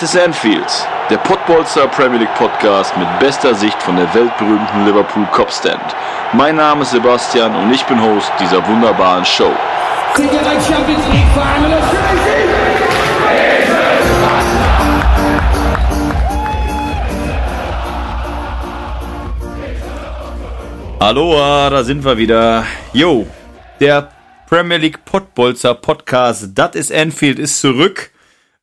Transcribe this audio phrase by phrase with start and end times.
[0.00, 5.82] Ist Anfield, der Podbolster Premier League Podcast mit bester Sicht von der weltberühmten Liverpool Copstand.
[6.32, 9.52] Mein Name ist Sebastian und ich bin Host dieser wunderbaren Show.
[21.00, 22.64] Aloha, da sind wir wieder.
[22.92, 23.26] Yo,
[23.80, 24.10] der
[24.48, 28.12] Premier League Podbolzer Podcast, das ist Anfield, ist zurück.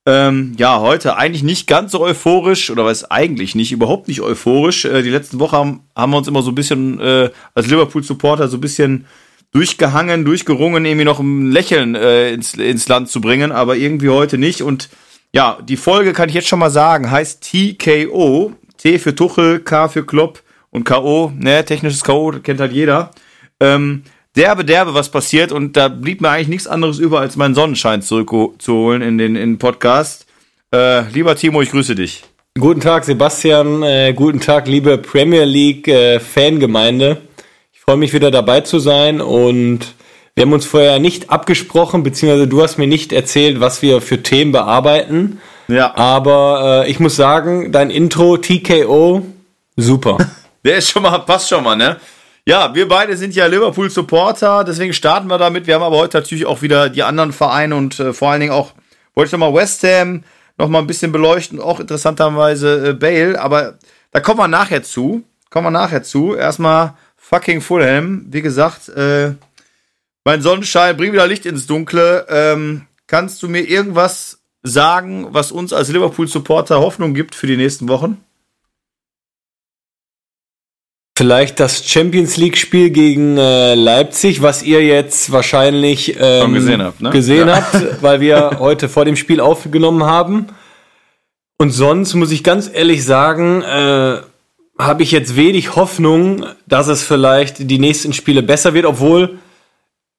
[0.08, 4.86] Ähm, ja, heute eigentlich nicht ganz so euphorisch, oder was eigentlich nicht, überhaupt nicht euphorisch.
[4.86, 8.48] Äh, die letzten Wochen haben, haben wir uns immer so ein bisschen äh, als Liverpool-Supporter
[8.48, 9.06] so ein bisschen
[9.52, 14.38] durchgehangen, durchgerungen, irgendwie noch ein Lächeln äh, ins, ins Land zu bringen, aber irgendwie heute
[14.38, 14.62] nicht.
[14.62, 14.90] Und
[15.34, 18.54] ja, die Folge kann ich jetzt schon mal sagen, heißt TKO.
[18.78, 23.12] T für Tuchel, K für Klopp und K.O., ne, technisches K.O., kennt halt jeder.
[23.60, 24.04] Ähm,
[24.36, 28.02] derbe, derbe, was passiert und da blieb mir eigentlich nichts anderes über, als meinen Sonnenschein
[28.02, 30.26] zurückzuholen in den, in den Podcast.
[30.74, 32.24] Äh, lieber Timo, ich grüße dich.
[32.60, 33.84] Guten Tag, Sebastian.
[33.84, 37.18] Äh, guten Tag, liebe Premier League äh, Fangemeinde.
[37.74, 39.94] Ich freue mich wieder dabei zu sein und
[40.36, 44.22] wir haben uns vorher nicht abgesprochen, beziehungsweise du hast mir nicht erzählt, was wir für
[44.22, 45.40] Themen bearbeiten.
[45.68, 45.96] Ja.
[45.96, 49.26] Aber äh, ich muss sagen, dein Intro TKO
[49.78, 50.18] super.
[50.66, 51.98] Der ist schon mal, passt schon mal, ne?
[52.48, 55.66] Ja, wir beide sind ja Liverpool-Supporter, deswegen starten wir damit.
[55.66, 58.52] Wir haben aber heute natürlich auch wieder die anderen Vereine und äh, vor allen Dingen
[58.52, 58.74] auch,
[59.16, 60.24] wollte ich nochmal West Ham
[60.56, 63.80] noch mal ein bisschen beleuchten, auch interessanterweise äh, Bale, aber
[64.12, 65.24] da kommen wir nachher zu.
[65.50, 66.36] Kommen wir nachher zu.
[66.36, 68.28] Erstmal fucking Fulham.
[68.30, 69.34] Wie gesagt, äh,
[70.24, 72.28] mein Sonnenschein, bring wieder Licht ins Dunkle.
[72.30, 77.90] Ähm, kannst du mir irgendwas sagen, was uns als Liverpool-Supporter Hoffnung gibt für die nächsten
[77.90, 78.24] Wochen?
[81.18, 87.10] Vielleicht das Champions League-Spiel gegen äh, Leipzig, was ihr jetzt wahrscheinlich ähm, gesehen habt, ne?
[87.10, 87.56] gesehen ja.
[87.56, 90.48] habt, weil wir heute vor dem Spiel aufgenommen haben.
[91.58, 94.18] Und sonst muss ich ganz ehrlich sagen, äh,
[94.78, 99.40] habe ich jetzt wenig Hoffnung, dass es vielleicht die nächsten Spiele besser wird, obwohl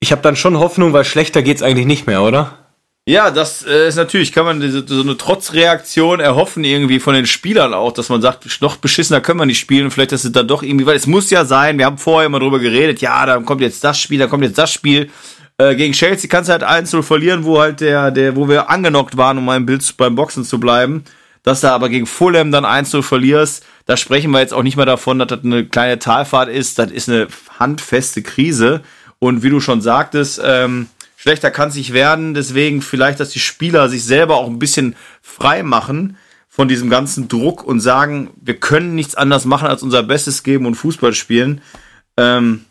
[0.01, 2.66] ich habe dann schon Hoffnung, weil schlechter geht's eigentlich nicht mehr, oder?
[3.09, 7.27] Ja, das äh, ist natürlich, kann man diese, so eine Trotzreaktion erhoffen irgendwie von den
[7.27, 10.49] Spielern auch, dass man sagt, noch beschissener können wir nicht spielen, vielleicht ist es dann
[10.49, 13.45] doch irgendwie, weil es muss ja sein, wir haben vorher immer drüber geredet, ja, dann
[13.45, 15.09] kommt jetzt das Spiel, dann kommt jetzt das Spiel.
[15.57, 19.17] Äh, gegen Chelsea kannst du halt 1-0 verlieren, wo halt der, der, wo wir angenockt
[19.17, 21.05] waren, um beim Bild beim Boxen zu bleiben.
[21.45, 24.85] Dass du aber gegen Fulham dann 1-0 verlierst, da sprechen wir jetzt auch nicht mehr
[24.85, 27.29] davon, dass das eine kleine Talfahrt ist, das ist eine
[27.61, 28.83] handfeste Krise.
[29.21, 32.35] Und wie du schon sagtest, ähm, schlechter kann es nicht werden.
[32.35, 36.17] Deswegen vielleicht, dass die Spieler sich selber auch ein bisschen frei machen
[36.49, 40.67] von diesem ganzen Druck und sagen, wir können nichts anderes machen, als unser Bestes geben
[40.67, 41.61] und Fußball spielen.
[42.17, 42.65] Ähm,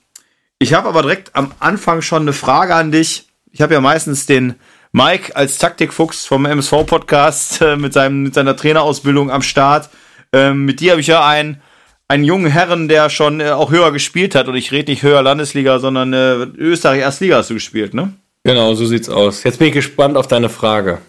[0.58, 3.28] ich habe aber direkt am Anfang schon eine Frage an dich.
[3.52, 4.56] Ich habe ja meistens den
[4.92, 9.90] Mike als Taktikfuchs vom MSV-Podcast äh, mit, mit seiner Trainerausbildung am Start.
[10.32, 11.62] Ähm, mit dir habe ich ja einen,
[12.08, 14.48] einen jungen Herren, der schon äh, auch höher gespielt hat.
[14.48, 18.14] Und ich rede nicht höher Landesliga, sondern äh, Österreich Erstliga hast du gespielt, ne?
[18.46, 19.44] Genau, so sieht's aus.
[19.44, 21.00] Jetzt bin ich gespannt auf deine Frage.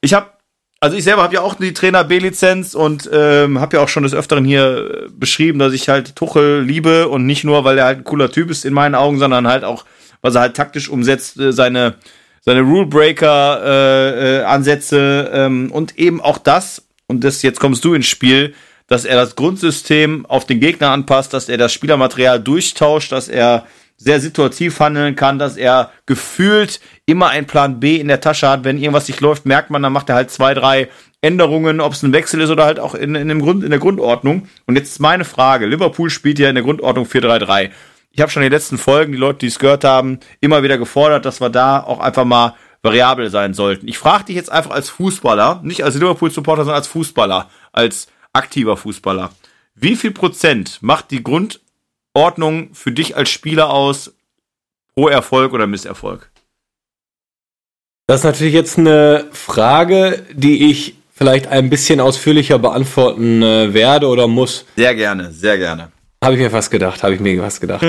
[0.00, 0.30] Ich habe,
[0.80, 4.02] also ich selber habe ja auch die Trainer B-Lizenz und ähm, habe ja auch schon
[4.02, 7.84] des Öfteren hier äh, beschrieben, dass ich halt Tuchel liebe und nicht nur, weil er
[7.84, 9.84] halt ein cooler Typ ist in meinen Augen, sondern halt auch,
[10.22, 11.96] was er halt taktisch umsetzt, äh, seine
[12.40, 18.06] seine Rulebreaker äh, äh, ähm, und eben auch das und das jetzt kommst du ins
[18.06, 18.54] Spiel,
[18.86, 23.66] dass er das Grundsystem auf den Gegner anpasst, dass er das Spielermaterial durchtauscht, dass er
[23.96, 28.64] sehr situativ handeln kann, dass er gefühlt immer einen Plan B in der Tasche hat.
[28.64, 30.88] Wenn irgendwas nicht läuft, merkt man, dann macht er halt zwei, drei
[31.22, 33.78] Änderungen, ob es ein Wechsel ist oder halt auch in, in, dem Grund, in der
[33.78, 34.48] Grundordnung.
[34.66, 35.66] Und jetzt ist meine Frage.
[35.66, 37.70] Liverpool spielt ja in der Grundordnung 4-3-3.
[38.12, 40.78] Ich habe schon in den letzten Folgen, die Leute, die es gehört haben, immer wieder
[40.78, 43.88] gefordert, dass wir da auch einfach mal variabel sein sollten.
[43.88, 48.76] Ich frage dich jetzt einfach als Fußballer, nicht als Liverpool-Supporter, sondern als Fußballer, als aktiver
[48.76, 49.30] Fußballer.
[49.74, 51.60] Wie viel Prozent macht die Grund
[52.16, 54.12] Ordnung für dich als Spieler aus
[54.94, 56.30] pro Erfolg oder Misserfolg?
[58.08, 64.06] Das ist natürlich jetzt eine Frage, die ich vielleicht ein bisschen ausführlicher beantworten äh, werde
[64.08, 64.64] oder muss.
[64.76, 65.90] Sehr gerne, sehr gerne.
[66.24, 67.84] Habe ich mir fast gedacht, habe ich mir fast gedacht.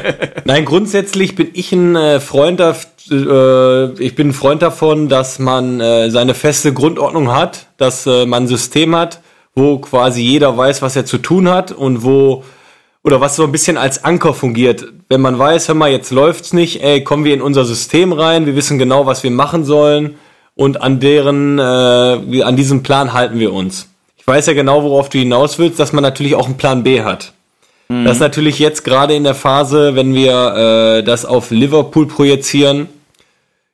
[0.44, 5.80] Nein, grundsätzlich bin ich ein äh, Freund, äh, ich bin ein Freund davon, dass man
[5.80, 9.20] äh, seine feste Grundordnung hat, dass äh, man ein System hat,
[9.54, 12.44] wo quasi jeder weiß, was er zu tun hat und wo
[13.02, 14.86] oder was so ein bisschen als Anker fungiert.
[15.08, 18.46] Wenn man weiß, hör mal, jetzt läuft's nicht, ey, kommen wir in unser System rein,
[18.46, 20.16] wir wissen genau, was wir machen sollen
[20.54, 23.88] und an deren, äh, an diesem Plan halten wir uns.
[24.16, 27.02] Ich weiß ja genau, worauf du hinaus willst, dass man natürlich auch einen Plan B
[27.02, 27.32] hat.
[27.88, 28.04] Mhm.
[28.04, 32.88] Das ist natürlich jetzt gerade in der Phase, wenn wir äh, das auf Liverpool projizieren,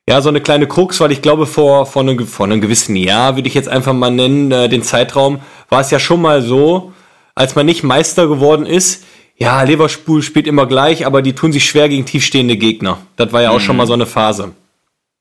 [0.09, 3.35] ja, so eine kleine Krux, weil ich glaube, vor, vor, einem, vor einem gewissen Jahr,
[3.35, 6.93] würde ich jetzt einfach mal nennen, äh, den Zeitraum, war es ja schon mal so,
[7.35, 9.03] als man nicht Meister geworden ist,
[9.39, 12.99] ja, Leverpool spielt immer gleich, aber die tun sich schwer gegen tiefstehende Gegner.
[13.17, 13.65] Das war ja auch mhm.
[13.65, 14.53] schon mal so eine Phase.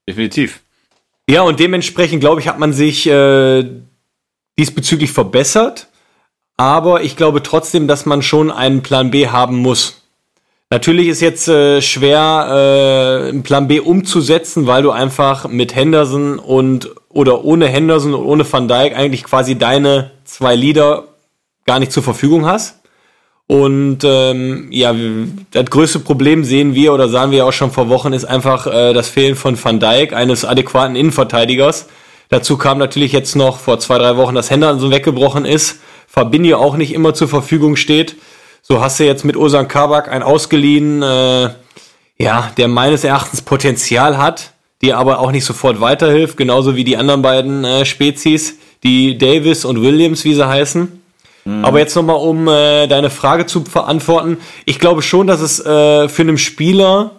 [0.07, 0.61] Definitiv.
[1.29, 3.65] Ja, und dementsprechend, glaube ich, hat man sich äh,
[4.57, 5.87] diesbezüglich verbessert.
[6.57, 10.01] Aber ich glaube trotzdem, dass man schon einen Plan B haben muss.
[10.69, 16.39] Natürlich ist jetzt äh, schwer, äh, einen Plan B umzusetzen, weil du einfach mit Henderson
[16.39, 21.09] und oder ohne Henderson und ohne Van Dijk eigentlich quasi deine zwei Leader
[21.65, 22.79] gar nicht zur Verfügung hast.
[23.47, 24.95] Und ähm, ja,
[25.51, 28.93] das größte Problem sehen wir oder sahen wir auch schon vor Wochen, ist einfach äh,
[28.93, 31.87] das Fehlen von Van Dijk, eines adäquaten Innenverteidigers.
[32.29, 36.75] Dazu kam natürlich jetzt noch vor zwei, drei Wochen, dass Henderson weggebrochen ist, Fabinho auch
[36.75, 38.15] nicht immer zur Verfügung steht.
[38.63, 41.49] So hast du jetzt mit Osan Kabak einen ausgeliehen, äh,
[42.17, 46.97] ja, der meines Erachtens Potenzial hat, die aber auch nicht sofort weiterhilft, genauso wie die
[46.97, 51.04] anderen beiden äh, Spezies, die Davis und Williams, wie sie heißen.
[51.45, 51.63] Mhm.
[51.63, 54.37] Aber jetzt nochmal, um äh, deine Frage zu beantworten.
[54.65, 57.11] Ich glaube schon, dass es äh, für einen Spieler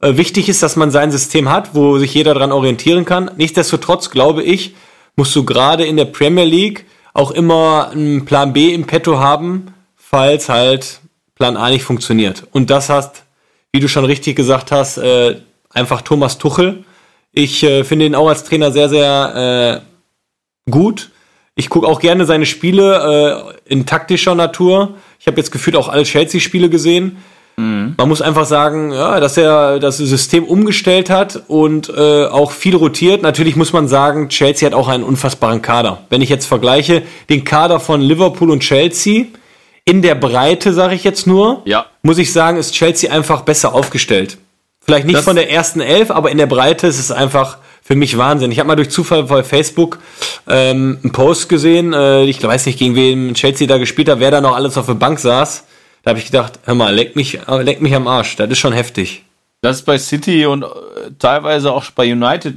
[0.00, 3.30] äh, wichtig ist, dass man sein System hat, wo sich jeder dran orientieren kann.
[3.36, 4.74] Nichtsdestotrotz glaube ich,
[5.16, 6.84] musst du gerade in der Premier League
[7.14, 11.00] auch immer einen Plan B im Petto haben, falls halt
[11.34, 12.46] Plan A nicht funktioniert.
[12.52, 13.24] Und das hast,
[13.72, 15.40] wie du schon richtig gesagt hast, äh,
[15.70, 16.84] einfach Thomas Tuchel.
[17.32, 19.82] Ich äh, finde ihn auch als Trainer sehr, sehr
[20.66, 21.10] äh, gut.
[21.58, 24.94] Ich gucke auch gerne seine Spiele äh, in taktischer Natur.
[25.18, 27.16] Ich habe jetzt gefühlt auch alle Chelsea-Spiele gesehen.
[27.56, 27.94] Mhm.
[27.96, 32.76] Man muss einfach sagen, ja, dass er das System umgestellt hat und äh, auch viel
[32.76, 33.22] rotiert.
[33.22, 36.02] Natürlich muss man sagen, Chelsea hat auch einen unfassbaren Kader.
[36.10, 39.24] Wenn ich jetzt vergleiche den Kader von Liverpool und Chelsea
[39.84, 41.86] in der Breite, sage ich jetzt nur, ja.
[42.02, 44.38] muss ich sagen, ist Chelsea einfach besser aufgestellt.
[44.80, 47.96] Vielleicht nicht das von der ersten Elf, aber in der Breite ist es einfach für
[47.96, 48.52] mich Wahnsinn.
[48.52, 49.98] Ich habe mal durch Zufall bei Facebook
[50.46, 54.30] ähm, einen Post gesehen, äh, ich weiß nicht, gegen wen Chelsea da gespielt hat, wer
[54.30, 55.64] da noch alles auf der Bank saß.
[56.02, 58.36] Da habe ich gedacht, hör mal, leck mich, leck mich am Arsch.
[58.36, 59.24] Das ist schon heftig.
[59.62, 60.66] Das ist bei City und äh,
[61.18, 62.56] teilweise auch bei United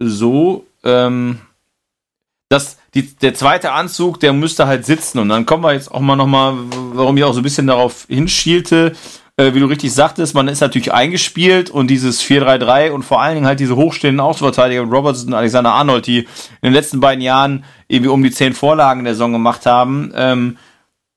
[0.00, 1.38] so, ähm,
[2.48, 5.20] dass die, der zweite Anzug, der müsste halt sitzen.
[5.20, 6.54] Und dann kommen wir jetzt auch mal nochmal,
[6.92, 8.96] warum ich auch so ein bisschen darauf hinschielte,
[9.36, 13.34] äh, wie du richtig sagtest, man ist natürlich eingespielt und dieses 4-3-3 und vor allen
[13.34, 16.26] Dingen halt diese hochstehenden Außenverteidiger Robertson und Alexander Arnold, die in
[16.62, 20.12] den letzten beiden Jahren irgendwie um die zehn Vorlagen der Saison gemacht haben.
[20.14, 20.58] Ähm,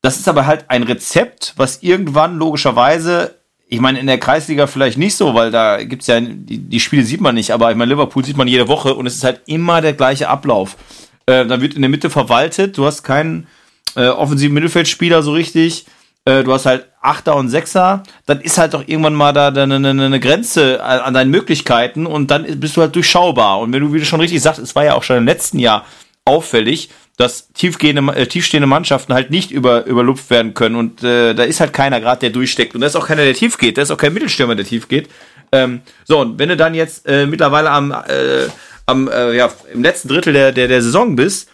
[0.02, 3.36] das ist aber halt ein Rezept, was irgendwann logischerweise
[3.68, 7.04] ich meine, in der Kreisliga vielleicht nicht so, weil da gibt's ja, die, die Spiele
[7.04, 9.42] sieht man nicht, aber ich meine, Liverpool sieht man jede Woche und es ist halt
[9.48, 10.78] immer der gleiche Ablauf.
[11.26, 13.48] Äh, dann wird in der Mitte verwaltet, du hast keinen
[13.96, 15.86] äh, offensiven Mittelfeldspieler so richtig.
[16.26, 19.76] Äh, du hast halt Achter und Sechser, dann ist halt doch irgendwann mal da eine,
[19.76, 23.60] eine, eine Grenze an deinen Möglichkeiten und dann bist du halt durchschaubar.
[23.60, 25.60] Und wenn du, wie du schon richtig sagst, es war ja auch schon im letzten
[25.60, 25.86] Jahr
[26.26, 30.76] auffällig, dass tiefgehende, äh, tiefstehende Mannschaften halt nicht über, überlupft werden können.
[30.76, 32.76] Und äh, da ist halt keiner gerade, der durchsteckt.
[32.76, 33.78] Und da ist auch keiner, der tief geht.
[33.78, 35.10] Da ist auch kein Mittelstürmer, der tief geht.
[35.52, 38.48] Ähm, so, und wenn du dann jetzt äh, mittlerweile am, äh,
[38.86, 41.50] am äh, ja, im letzten Drittel der, der, der Saison bist,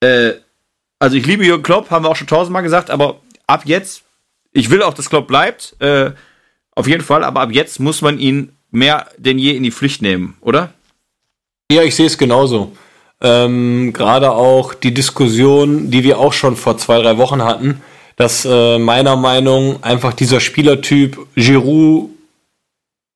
[0.00, 0.32] äh,
[0.98, 4.05] also ich liebe Jürgen Klopp, haben wir auch schon tausendmal gesagt, aber ab jetzt
[4.56, 6.12] ich will auch, dass Klopp bleibt, äh,
[6.74, 10.02] auf jeden Fall, aber ab jetzt muss man ihn mehr denn je in die Pflicht
[10.02, 10.72] nehmen, oder?
[11.70, 12.72] Ja, ich sehe es genauso.
[13.20, 17.82] Ähm, Gerade auch die Diskussion, die wir auch schon vor zwei, drei Wochen hatten,
[18.16, 22.10] dass äh, meiner Meinung einfach dieser Spielertyp Giroud,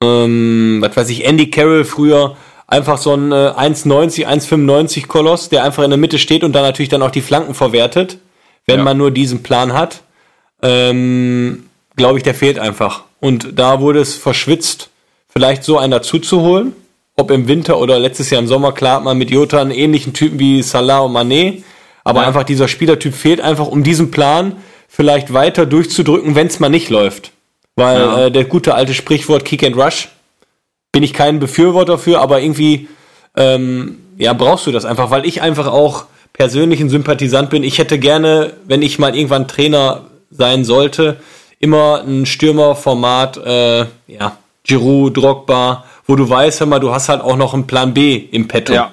[0.03, 5.65] ähm, was weiß ich, Andy Carroll früher, einfach so ein äh, 1,90, 1,95 Koloss, der
[5.65, 8.19] einfach in der Mitte steht und dann natürlich dann auch die Flanken verwertet,
[8.67, 8.85] wenn ja.
[8.85, 10.03] man nur diesen Plan hat
[10.63, 11.65] ähm,
[11.97, 13.05] glaube ich, der fehlt einfach.
[13.21, 14.91] Und da wurde es verschwitzt,
[15.29, 16.73] vielleicht so einen dazu zu holen.
[17.17, 20.15] Ob im Winter oder letztes Jahr im Sommer, klar hat man mit Jota einen ähnlichen
[20.15, 21.63] Typen wie Salah und Mané.
[22.03, 22.29] Aber ja.
[22.29, 24.57] einfach dieser Spielertyp fehlt einfach, um diesen Plan
[24.89, 27.33] vielleicht weiter durchzudrücken, wenn es mal nicht läuft.
[27.77, 28.27] Weil ja.
[28.27, 30.09] äh, der gute alte Sprichwort Kick and Rush
[30.93, 32.89] bin ich kein Befürworter für, aber irgendwie
[33.37, 37.63] ähm, ja brauchst du das einfach, weil ich einfach auch persönlich ein Sympathisant bin.
[37.63, 41.19] Ich hätte gerne, wenn ich mal irgendwann Trainer sein sollte,
[41.59, 47.21] immer ein Stürmerformat, äh, ja, Giroud, Drogba, wo du weißt, hör mal, du hast halt
[47.21, 48.73] auch noch einen Plan B im Petto.
[48.73, 48.93] Ja,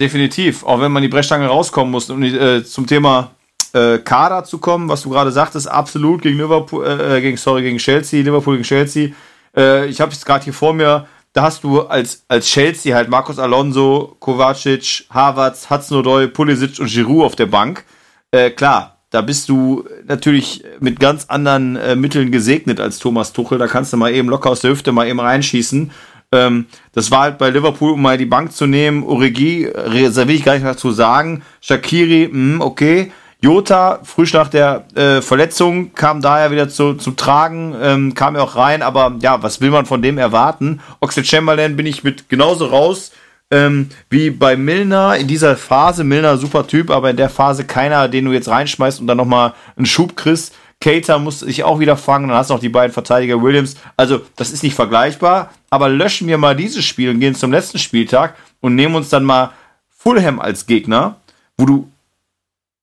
[0.00, 0.64] definitiv.
[0.64, 2.10] Auch wenn man die Brechstange rauskommen muss.
[2.10, 3.30] Und äh, zum Thema
[3.72, 7.78] äh, Kader zu kommen, was du gerade sagtest, absolut gegen Liverpool, äh, gegen, sorry, gegen
[7.78, 9.10] Chelsea, Liverpool gegen Chelsea.
[9.56, 13.08] Äh, ich habe es gerade hier vor mir, da hast du als, als Chelsea halt
[13.08, 17.84] Marcos Alonso, Kovacic, Havertz, Hudson-Odoi, Pulisic und Giroud auf der Bank.
[18.30, 23.58] Äh, klar, da bist du natürlich mit ganz anderen äh, Mitteln gesegnet als Thomas Tuchel.
[23.58, 25.90] Da kannst du mal eben locker aus der Hüfte mal eben reinschießen.
[26.30, 29.02] Ähm, das war halt bei Liverpool, um mal die Bank zu nehmen.
[29.04, 31.42] Origi, äh, da will ich gar nicht mehr dazu sagen.
[31.60, 33.12] Shakiri, mh, hm, okay.
[33.40, 38.42] Jota, frisch nach der äh, Verletzung, kam daher wieder zu, zu tragen, ähm, kam ja
[38.42, 40.80] auch rein, aber ja, was will man von dem erwarten?
[40.98, 43.12] Oxlade Chamberlain bin ich mit genauso raus
[43.50, 46.04] ähm, wie bei Milner in dieser Phase.
[46.04, 49.54] Milner super Typ, aber in der Phase keiner, den du jetzt reinschmeißt und dann nochmal
[49.76, 50.54] einen Schub kriegst.
[50.80, 53.76] Cater muss sich auch wieder fangen, dann hast du noch die beiden Verteidiger Williams.
[53.96, 57.78] Also, das ist nicht vergleichbar, aber löschen wir mal dieses Spiel und gehen zum letzten
[57.78, 59.50] Spieltag und nehmen uns dann mal
[59.88, 61.16] Fulham als Gegner,
[61.56, 61.90] wo du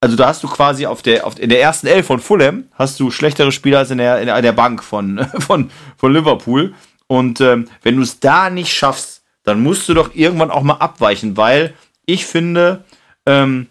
[0.02, 3.00] also da hast du quasi auf der, auf, in der ersten Elf von Fulham hast
[3.00, 6.76] du schlechtere Spieler als in der, in der Bank von, von, von Liverpool.
[7.08, 9.15] Und ähm, wenn du es da nicht schaffst,
[9.46, 11.74] dann musst du doch irgendwann auch mal abweichen, weil
[12.06, 12.84] ich finde,
[13.26, 13.68] ähm,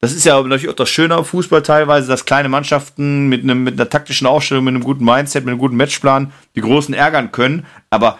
[0.00, 3.64] das ist ja natürlich auch das Schöne am Fußball teilweise, dass kleine Mannschaften mit, einem,
[3.64, 7.32] mit einer taktischen Aufstellung, mit einem guten Mindset, mit einem guten Matchplan die Großen ärgern
[7.32, 7.64] können.
[7.88, 8.18] Aber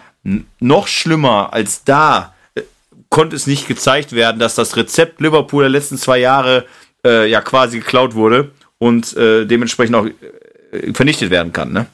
[0.61, 2.63] noch schlimmer als da äh,
[3.11, 6.65] konnte es nicht gezeigt werden, dass das Rezept Liverpool der letzten zwei Jahre
[7.05, 11.87] äh, ja quasi geklaut wurde und äh, dementsprechend auch äh, vernichtet werden kann, ne?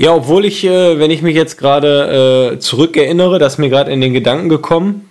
[0.00, 4.00] Ja, obwohl ich, äh, wenn ich mich jetzt gerade äh, zurückerinnere, dass mir gerade in
[4.00, 5.10] den Gedanken gekommen,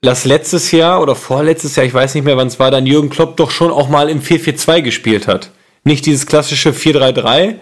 [0.00, 3.10] dass letztes Jahr oder vorletztes Jahr, ich weiß nicht mehr, wann es war, dann Jürgen
[3.10, 5.50] Klopp doch schon auch mal im 4-4-2 gespielt hat.
[5.84, 7.56] Nicht dieses klassische 4-3-3.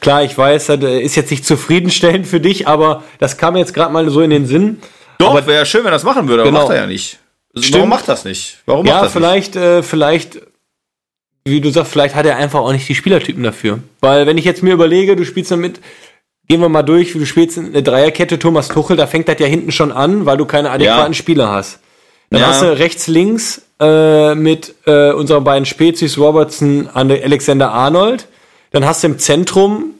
[0.00, 3.72] Klar, ich weiß, das äh, ist jetzt nicht zufriedenstellend für dich, aber das kam jetzt
[3.72, 4.80] gerade mal so in den Sinn.
[5.18, 6.64] Doch, wäre ja schön, wenn er das machen würde, aber genau.
[6.64, 7.20] macht er ja nicht.
[7.54, 8.58] Also warum macht das nicht?
[8.66, 9.64] Warum ja, vielleicht, nicht?
[9.64, 10.40] Äh, vielleicht,
[11.44, 13.80] wie du sagst, vielleicht hat er einfach auch nicht die Spielertypen dafür.
[14.00, 15.80] Weil wenn ich jetzt mir überlege, du spielst damit,
[16.48, 19.46] gehen wir mal durch, wie du spielst eine Dreierkette Thomas Tuchel, da fängt das ja
[19.46, 21.16] hinten schon an, weil du keine adäquaten ja.
[21.18, 21.80] Spieler hast.
[22.30, 22.46] Dann ja.
[22.46, 28.26] hast du rechts, links äh, mit äh, unseren beiden Spezies Robertson, Alexander Arnold.
[28.70, 29.94] Dann hast du im Zentrum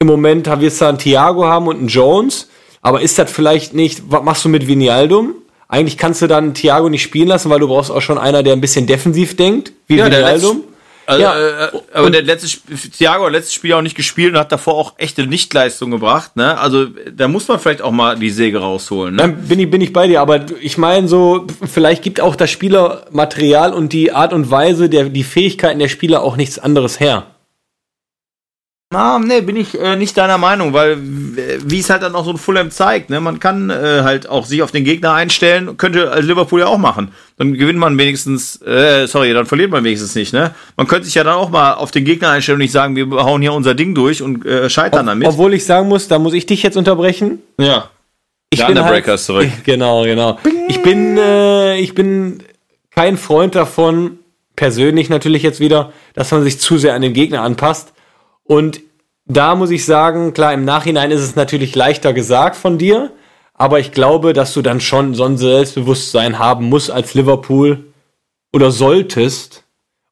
[0.00, 2.48] im Moment wirst du einen Thiago haben und einen Jones.
[2.82, 5.34] Aber ist das vielleicht nicht, was machst du mit Vinialdum?
[5.74, 8.52] Eigentlich kannst du dann Thiago nicht spielen lassen, weil du brauchst auch schon einer, der
[8.52, 10.62] ein bisschen defensiv denkt, wie ja, Wijnaldum.
[11.04, 12.46] Also, ja, äh, aber der letzte
[12.96, 16.36] Thiago hat letztes Spiel auch nicht gespielt und hat davor auch echte Nichtleistung gebracht.
[16.36, 16.56] Ne?
[16.56, 19.16] Also da muss man vielleicht auch mal die Säge rausholen.
[19.16, 19.22] Ne?
[19.22, 22.52] Dann bin ich bin ich bei dir, aber ich meine so, vielleicht gibt auch das
[22.52, 27.26] Spielermaterial und die Art und Weise der die Fähigkeiten der Spieler auch nichts anderes her.
[28.94, 32.30] Ah, nee, bin ich äh, nicht deiner Meinung, weil wie es halt dann auch so
[32.30, 36.10] ein Fulham zeigt, ne, man kann äh, halt auch sich auf den Gegner einstellen, könnte
[36.12, 37.12] als Liverpool ja auch machen.
[37.36, 40.54] Dann gewinnt man wenigstens, äh, sorry, dann verliert man wenigstens nicht, ne?
[40.76, 43.06] Man könnte sich ja dann auch mal auf den Gegner einstellen und nicht sagen, wir
[43.10, 45.26] hauen hier unser Ding durch und äh, scheitern damit.
[45.26, 47.40] Obwohl ich sagen muss, da muss ich dich jetzt unterbrechen.
[47.58, 47.90] Ja.
[48.50, 49.48] Ich Der bin halt, zurück.
[49.64, 50.38] Genau, genau.
[50.68, 52.44] Ich bin, äh, ich bin
[52.94, 54.18] kein Freund davon,
[54.54, 57.93] persönlich natürlich jetzt wieder, dass man sich zu sehr an den Gegner anpasst
[58.44, 58.80] und
[59.26, 63.10] da muss ich sagen, klar, im Nachhinein ist es natürlich leichter gesagt von dir,
[63.54, 67.84] aber ich glaube, dass du dann schon so ein Selbstbewusstsein haben musst als Liverpool
[68.52, 69.64] oder solltest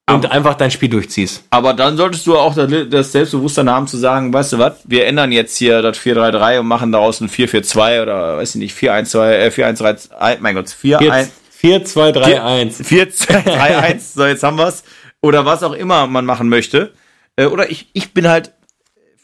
[0.08, 1.44] und aber, einfach dein Spiel durchziehst.
[1.50, 5.30] Aber dann solltest du auch das Selbstbewusstsein haben zu sagen, weißt du was, wir ändern
[5.30, 9.48] jetzt hier das 4-3-3 und machen daraus ein 4-4-2 oder weiß ich nicht, 4-1-2, äh,
[9.48, 11.28] 4-1-3, mein Gott, 4-1.
[11.60, 12.82] 4-2-3-1.
[12.84, 14.82] 4-2-3-1, so jetzt haben wir's.
[15.20, 16.92] Oder was auch immer man machen möchte.
[17.36, 18.52] Äh, oder ich, ich bin halt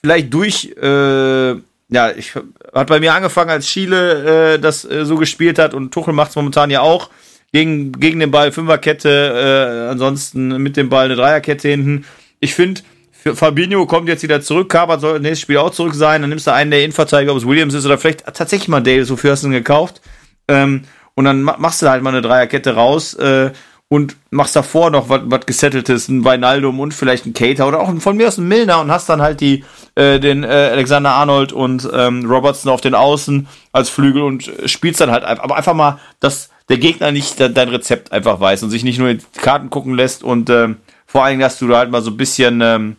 [0.01, 1.51] vielleicht durch, äh,
[1.91, 2.35] ja, ich
[2.75, 6.31] hat bei mir angefangen, als Chile äh, das äh, so gespielt hat und Tuchel macht
[6.31, 7.11] es momentan ja auch.
[7.51, 12.05] Gegen, gegen den Ball Fünferkette, äh, ansonsten mit dem Ball eine Dreierkette hinten.
[12.41, 16.29] Ich finde, Fabinho kommt jetzt wieder zurück, Kabert soll nächstes Spiel auch zurück sein, dann
[16.29, 19.33] nimmst du einen der Innenverteidiger, ob es Williams ist oder vielleicht tatsächlich mal Davis, wofür
[19.33, 20.03] hast du ihn gekauft.
[20.47, 20.83] Ähm,
[21.15, 23.15] und dann machst du halt mal eine Dreierkette raus.
[23.15, 23.51] Äh,
[23.91, 28.17] und machst davor noch was gesetteltes, ein Weinaldum und vielleicht ein Cater oder auch von
[28.17, 29.65] mir aus ein Milner und hast dann halt die
[29.95, 35.01] äh, den äh, Alexander Arnold und ähm, Robertson auf den Außen als Flügel und spielst
[35.01, 38.71] dann halt einfach, aber einfach mal, dass der Gegner nicht dein Rezept einfach weiß und
[38.71, 40.77] sich nicht nur in die Karten gucken lässt und ähm,
[41.07, 42.97] vor allen Dingen, dass du da halt mal so ein bisschen ähm,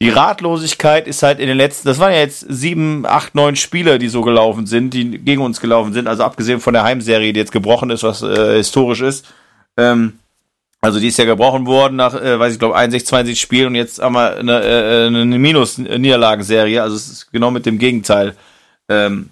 [0.00, 3.98] die Ratlosigkeit ist halt in den letzten, das waren ja jetzt sieben, acht, neun Spiele,
[3.98, 7.40] die so gelaufen sind, die gegen uns gelaufen sind, also abgesehen von der Heimserie, die
[7.40, 9.26] jetzt gebrochen ist, was äh, historisch ist,
[9.76, 10.18] ähm,
[10.80, 13.74] also die ist ja gebrochen worden nach, äh, weiß ich glaube, 61, 62 Spielen und
[13.74, 16.82] jetzt haben wir eine, äh, eine Minus-Niederlagenserie.
[16.82, 18.36] Also es ist genau mit dem Gegenteil
[18.88, 19.30] ähm,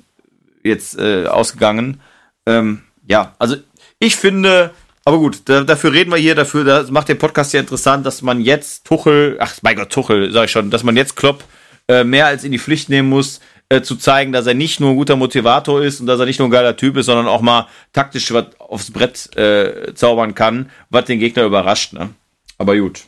[0.65, 2.01] jetzt äh, ausgegangen.
[2.47, 3.57] Ähm, ja, also
[3.99, 4.71] ich finde,
[5.05, 8.23] aber gut, da, dafür reden wir hier, dafür, das macht den Podcast ja interessant, dass
[8.23, 11.45] man jetzt Tuchel, ach mein Gott, Tuchel, sag ich schon, dass man jetzt Klopp
[11.89, 14.91] äh, mehr als in die Pflicht nehmen muss, äh, zu zeigen, dass er nicht nur
[14.91, 17.41] ein guter Motivator ist und dass er nicht nur ein geiler Typ ist, sondern auch
[17.41, 21.93] mal taktisch was aufs Brett äh, zaubern kann, was den Gegner überrascht.
[21.93, 22.11] Ne?
[22.59, 23.05] Aber gut,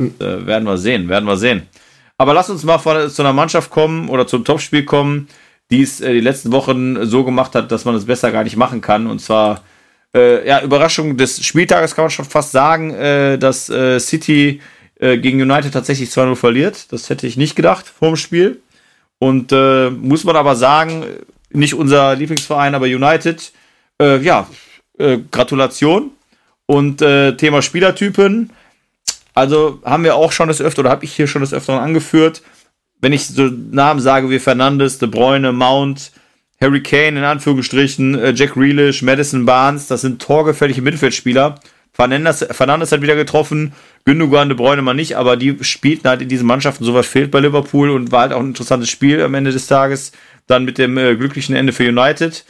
[0.00, 1.68] äh, werden wir sehen, werden wir sehen.
[2.18, 5.28] Aber lass uns mal von, zu einer Mannschaft kommen oder zum Topspiel kommen,
[5.70, 8.56] die es äh, die letzten Wochen so gemacht hat, dass man es besser gar nicht
[8.56, 9.06] machen kann.
[9.06, 9.62] Und zwar,
[10.12, 14.60] äh, ja, Überraschung des Spieltages kann man schon fast sagen, äh, dass äh, City
[14.98, 16.90] gegen United tatsächlich 2-0 verliert.
[16.90, 18.62] Das hätte ich nicht gedacht vor dem Spiel.
[19.18, 21.04] Und muss man aber sagen,
[21.50, 23.52] nicht unser Lieblingsverein, aber United,
[24.00, 24.48] äh, ja,
[24.98, 26.10] äh, Gratulation.
[26.66, 28.50] Und äh, Thema Spielertypen,
[29.34, 32.42] also haben wir auch schon das öfter, oder habe ich hier schon das öfteren angeführt,
[33.00, 36.10] wenn ich so Namen sage wie Fernandes, De Bruyne, Mount,
[36.60, 41.60] Harry Kane in Anführungsstrichen, äh, Jack Grealish, Madison Barnes, das sind torgefällige Mittelfeldspieler.
[41.92, 43.72] Fernandes, Fernandes hat wieder getroffen,
[44.04, 47.40] Gündogan, De Bruyne mal nicht, aber die spielten halt in diesen Mannschaften, sowas fehlt bei
[47.40, 50.12] Liverpool und war halt auch ein interessantes Spiel am Ende des Tages,
[50.46, 52.44] dann mit dem äh, glücklichen Ende für United.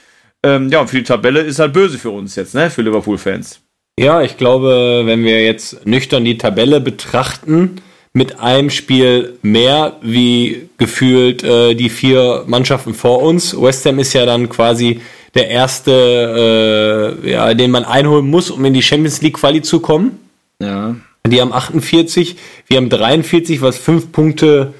[0.47, 3.61] Ähm, ja, und für die Tabelle ist halt böse für uns jetzt, ne, für Liverpool-Fans.
[3.99, 7.81] Ja, ich glaube, wenn wir jetzt nüchtern die Tabelle betrachten,
[8.13, 13.61] mit einem Spiel mehr wie gefühlt äh, die vier Mannschaften vor uns.
[13.61, 15.01] West Ham ist ja dann quasi
[15.35, 19.81] der erste, äh, ja, den man einholen muss, um in die Champions League Quali zu
[19.81, 20.19] kommen.
[20.63, 20.97] Ja.
[21.27, 22.37] Die haben 48,
[22.69, 24.73] wir haben 43, was fünf Punkte,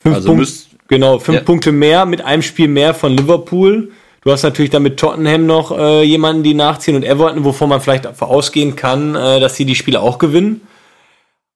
[0.00, 0.52] fünf Also Punkte,
[0.88, 1.44] genau, fünf Ja.
[1.44, 3.90] Punkte mehr mit einem Spiel mehr von Liverpool.
[4.22, 7.80] Du hast natürlich dann mit Tottenham noch äh, jemanden, die nachziehen und Everton, wovon man
[7.80, 10.60] vielleicht ausgehen kann, äh, dass sie die Spiele auch gewinnen.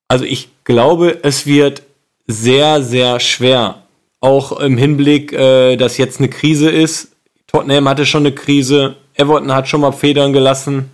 [0.09, 1.83] Also ich glaube, es wird
[2.27, 3.83] sehr, sehr schwer.
[4.21, 7.13] Auch im Hinblick, äh, dass jetzt eine Krise ist.
[7.47, 8.97] Tottenham hatte schon eine Krise.
[9.15, 10.91] Everton hat schon mal Federn gelassen.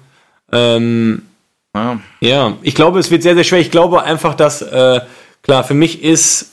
[0.52, 1.23] Ähm,
[1.75, 2.00] ja.
[2.21, 3.61] ja, ich glaube, es wird sehr, sehr schwer.
[3.61, 5.00] Ich glaube einfach, dass, äh,
[5.41, 6.50] klar, für mich ist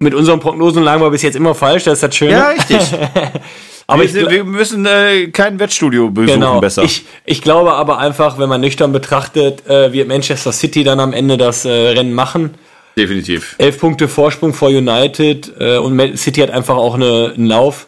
[0.00, 2.32] mit unseren Prognosen lagen wir bis jetzt immer falsch, das ist das Schöne.
[2.32, 2.80] Ja, richtig.
[3.90, 6.82] aber wir, ich, wir müssen äh, kein Wettstudio besuchen genau, besser.
[6.82, 11.12] Ich, ich glaube aber einfach, wenn man nüchtern beachtet, äh, wird Manchester City dann am
[11.12, 12.54] Ende das äh, Rennen machen.
[12.96, 13.54] Definitiv.
[13.58, 17.86] Elf Punkte Vorsprung vor United äh, und City hat einfach auch eine, einen Lauf.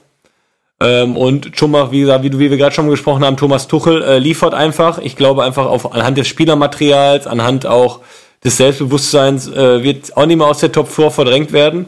[0.80, 4.02] Ähm, und schon mal, wie gesagt, wie, wie wir gerade schon gesprochen haben, Thomas Tuchel
[4.02, 4.99] äh, liefert einfach.
[4.99, 8.00] Ich glaube einfach auf, anhand des Spielermaterials, anhand auch
[8.45, 11.86] des Selbstbewusstseins äh, wird auch nicht mehr aus der Top 4 verdrängt werden.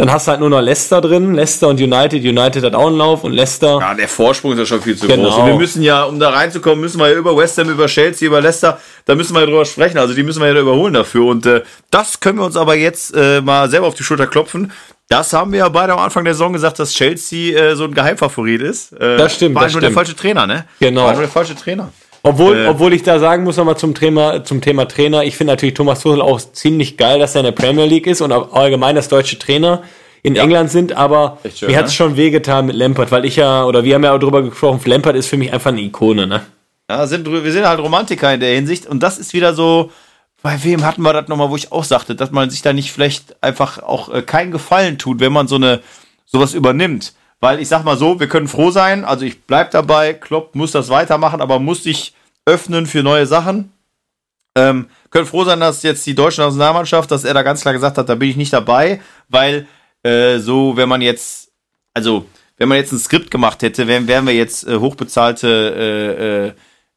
[0.00, 2.24] Dann hast du halt nur noch Leicester drin, Leicester und United.
[2.24, 3.78] United hat auch einen Lauf und Leicester.
[3.80, 5.24] Ja, der Vorsprung ist ja schon viel zu Genau.
[5.28, 5.36] groß.
[5.36, 8.26] Und wir müssen ja, um da reinzukommen, müssen wir ja über West Ham, über Chelsea,
[8.26, 9.98] über Leicester, da müssen wir ja drüber sprechen.
[9.98, 11.26] Also die müssen wir ja überholen dafür.
[11.26, 14.72] Und äh, das können wir uns aber jetzt äh, mal selber auf die Schulter klopfen.
[15.10, 17.92] Das haben wir ja beide am Anfang der Saison gesagt, dass Chelsea äh, so ein
[17.92, 18.92] Geheimfavorit ist.
[18.94, 19.96] Äh, Das stimmt, War das nur der stimmt.
[19.96, 20.64] falsche Trainer, ne?
[20.78, 21.04] Genau.
[21.04, 21.92] War nur der falsche Trainer.
[22.22, 22.66] Obwohl, Äh.
[22.68, 26.00] obwohl ich da sagen muss nochmal zum Thema, zum Thema Trainer, ich finde natürlich Thomas
[26.00, 29.38] Tuchel auch ziemlich geil, dass er in der Premier League ist und allgemein, dass deutsche
[29.38, 29.82] Trainer
[30.22, 31.96] in England sind, aber schön, mir hat es ne?
[31.96, 35.16] schon wehgetan mit Lampard, weil ich ja, oder wir haben ja auch drüber gesprochen, Lampard
[35.16, 36.42] ist für mich einfach eine Ikone, ne?
[36.90, 38.84] Ja, sind, wir sind halt Romantiker in der Hinsicht.
[38.84, 39.92] Und das ist wieder so,
[40.42, 42.90] bei wem hatten wir das nochmal, wo ich auch sagte, dass man sich da nicht
[42.90, 45.80] vielleicht einfach auch äh, keinen Gefallen tut, wenn man so eine
[46.26, 47.12] sowas übernimmt.
[47.40, 50.72] Weil ich sag mal so, wir können froh sein, also ich bleib dabei, Klopp muss
[50.72, 53.72] das weitermachen, aber muss sich öffnen für neue Sachen.
[54.56, 57.98] Ähm, können froh sein, dass jetzt die deutsche Nationalmannschaft, dass er da ganz klar gesagt
[57.98, 59.66] hat, da bin ich nicht dabei, weil
[60.02, 61.50] äh, so, wenn man jetzt,
[61.94, 62.26] also
[62.56, 66.52] wenn man jetzt ein Skript gemacht hätte, wären, wären wir jetzt äh, hochbezahlte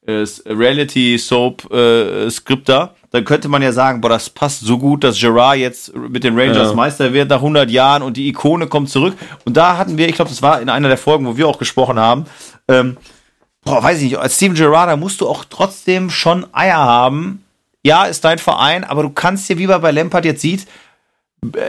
[0.06, 4.62] äh, äh, äh, Reality Soap äh, Skripter, dann könnte man ja sagen, boah, das passt
[4.62, 6.74] so gut, dass Gerard jetzt mit den Rangers Ja.
[6.74, 9.14] Meister wird nach 100 Jahren und die Ikone kommt zurück.
[9.44, 11.60] Und da hatten wir, ich glaube, das war in einer der Folgen, wo wir auch
[11.60, 12.24] gesprochen haben,
[12.66, 12.96] ähm,
[13.64, 17.44] boah, weiß ich nicht, als Steven Gerrard, da musst du auch trotzdem schon Eier haben.
[17.84, 20.66] Ja, ist dein Verein, aber du kannst dir, wie man bei Lampard jetzt sieht,
[21.44, 21.60] äh,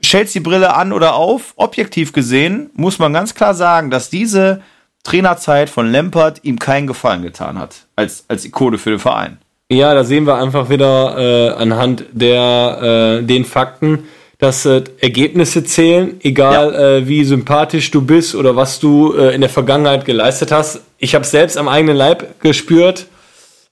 [0.00, 1.54] Chelsea-Brille an oder auf.
[1.56, 4.62] Objektiv gesehen muss man ganz klar sagen, dass diese
[5.02, 9.38] Trainerzeit von Lampard ihm keinen Gefallen getan hat, als, als Ikone für den Verein.
[9.72, 14.04] Ja, da sehen wir einfach wieder äh, anhand der äh, den Fakten,
[14.38, 19.40] dass äh, Ergebnisse zählen, egal äh, wie sympathisch du bist oder was du äh, in
[19.40, 20.80] der Vergangenheit geleistet hast.
[20.98, 23.06] Ich habe selbst am eigenen Leib gespürt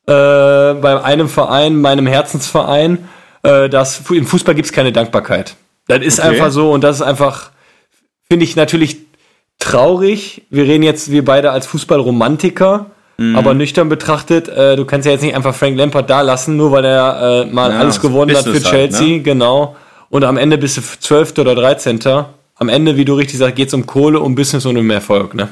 [0.06, 0.12] äh,
[0.74, 3.08] bei einem Verein, meinem Herzensverein,
[3.42, 5.56] äh, dass im Fußball gibt es keine Dankbarkeit.
[5.86, 6.28] Das ist Okay.
[6.28, 7.50] einfach so und das ist einfach,
[8.30, 8.98] finde ich natürlich
[9.58, 10.42] traurig.
[10.50, 12.86] Wir reden jetzt, wir beide als Fußballromantiker,
[13.20, 13.36] Mhm.
[13.36, 16.72] aber nüchtern betrachtet, äh, du kannst ja jetzt nicht einfach Frank Lampard da lassen, nur
[16.72, 19.20] weil er äh, mal Ja, alles gewonnen hat für Business halt, Chelsea, ne?
[19.20, 19.76] genau.
[20.08, 21.36] Und am Ende bist du 12.
[21.36, 22.00] oder 13.
[22.54, 25.50] Am Ende, wie du richtig sagst, geht's um Kohle, um Business und um Erfolg, ne?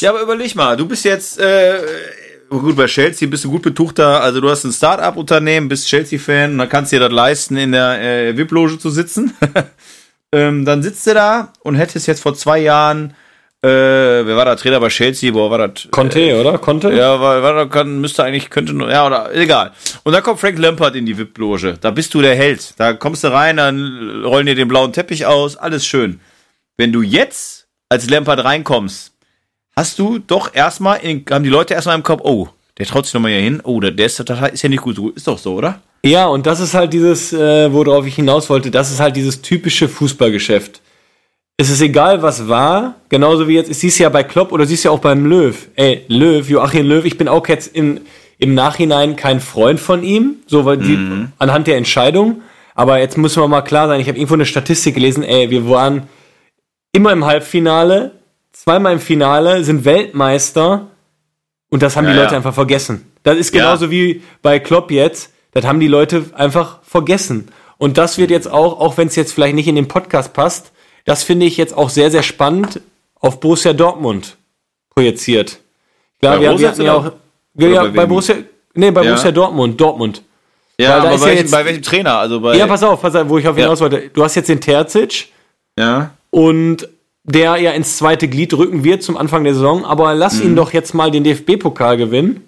[0.00, 1.80] Ja, aber überleg mal, du bist jetzt, äh,
[2.48, 6.58] gut, bei Chelsea bist du gut betuchter, also du hast ein Start-up-Unternehmen, bist Chelsea-Fan und
[6.58, 9.34] dann kannst du dir das leisten, in der äh, VIP-Loge zu sitzen.
[10.32, 13.12] ähm, dann sitzt du da und hättest jetzt vor zwei Jahren,
[13.64, 15.88] äh, wer war da Trainer bei Chelsea, boah, war das?
[15.92, 16.58] Conte, oder?
[16.58, 16.92] Conte?
[16.92, 19.70] Ja, war, war, kann, müsste eigentlich, könnte nur, ja, oder, egal.
[20.02, 21.78] Und dann kommt Frank Lampard in die VIP-Loge.
[21.80, 22.74] Da bist du der Held.
[22.78, 26.18] Da kommst du rein, dann rollen dir den blauen Teppich aus, alles schön.
[26.76, 29.12] Wenn du jetzt als Lampard reinkommst,
[29.76, 30.98] hast du doch erstmal,
[31.30, 32.48] haben die Leute erstmal im Kopf, oh,
[32.78, 35.28] der traut sich nochmal hier hin, oh, der, der ist, ist ja nicht gut, ist
[35.28, 35.80] doch so, oder?
[36.04, 39.40] Ja, und das ist halt dieses, äh, worauf ich hinaus wollte, das ist halt dieses
[39.40, 40.80] typische Fußballgeschäft.
[41.56, 44.84] Es ist egal, was war, genauso wie jetzt, siehst du ja bei Klopp oder siehst
[44.84, 45.68] ja auch beim Löw.
[45.76, 48.00] Ey, Löw, Joachim Löw, ich bin auch jetzt in,
[48.38, 51.32] im Nachhinein kein Freund von ihm, so weil die, mhm.
[51.38, 52.42] anhand der Entscheidung.
[52.74, 55.68] Aber jetzt müssen wir mal klar sein, ich habe irgendwo eine Statistik gelesen, ey, wir
[55.68, 56.08] waren
[56.92, 58.12] immer im Halbfinale,
[58.52, 60.88] zweimal im Finale, sind Weltmeister
[61.70, 62.36] und das haben ja, die Leute ja.
[62.38, 63.12] einfach vergessen.
[63.22, 63.90] Das ist genauso ja.
[63.90, 67.48] wie bei Klopp jetzt, das haben die Leute einfach vergessen.
[67.78, 70.72] Und das wird jetzt auch, auch wenn es jetzt vielleicht nicht in den Podcast passt,
[71.04, 72.80] das finde ich jetzt auch sehr, sehr spannend
[73.20, 74.36] auf Borussia Dortmund
[74.90, 75.60] projiziert.
[76.20, 77.12] Klar, wir, wir hatten ja auch
[77.54, 78.36] ja, bei, Borussia,
[78.74, 80.22] nee, bei Borussia Dortmund, Dortmund.
[80.78, 82.18] Ja, aber bei, ja jetzt, bei, welchem Trainer?
[82.18, 84.10] Also bei ja, pass auf, pass auf, wo ich auf hinaus wollte.
[84.12, 85.28] Du hast jetzt den Terzic.
[85.78, 86.14] Ja.
[86.30, 86.88] Und
[87.24, 90.50] der ja ins zweite Glied rücken wird zum Anfang der Saison, aber lass mhm.
[90.50, 92.42] ihn doch jetzt mal den DFB-Pokal gewinnen.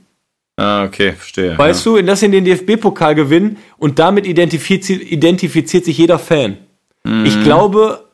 [0.57, 1.57] Ah, okay, verstehe.
[1.59, 1.93] Weißt ja.
[1.93, 6.59] du, lass ihn den DFB-Pokal gewinnen und damit identifiziert, identifiziert sich jeder Fan.
[7.05, 7.27] Mhm.
[7.27, 8.05] Ich glaube,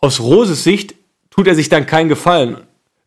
[0.00, 0.94] aus Roses Sicht
[1.30, 2.56] tut er sich dann keinen Gefallen,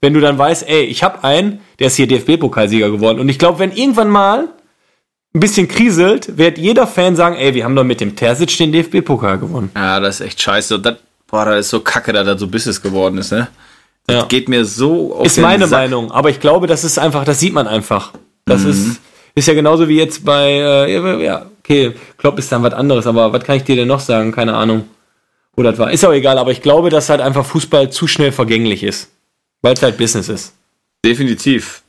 [0.02, 3.20] wenn du dann weißt, ey, ich habe einen, der ist hier DFB-Pokalsieger geworden.
[3.20, 4.50] Und ich glaube, wenn irgendwann mal
[5.34, 8.72] ein bisschen kriselt, wird jeder Fan sagen, ey, wir haben doch mit dem Terzic den
[8.72, 9.72] DFB-Pokal gewonnen.
[9.76, 10.80] Ja, das ist echt scheiße.
[10.80, 10.96] Das,
[11.28, 13.48] boah, das ist so kacke, dass da so Business geworden ist, ne?
[14.06, 14.26] Das ja.
[14.26, 15.80] geht mir so auf Ist meine Sack.
[15.80, 18.12] Meinung, aber ich glaube, das ist einfach, das sieht man einfach.
[18.46, 18.70] Das mhm.
[18.72, 19.02] ist,
[19.34, 23.32] ist ja genauso wie jetzt bei, äh, ja, okay, Klopp ist dann was anderes, aber
[23.32, 24.34] was kann ich dir denn noch sagen?
[24.34, 24.84] Keine Ahnung.
[25.56, 25.92] Oder das war.
[25.92, 29.12] Ist auch egal, aber ich glaube, dass halt einfach Fußball zu schnell vergänglich ist.
[29.62, 30.54] Weil es halt Business ist.
[31.06, 31.84] Definitiv.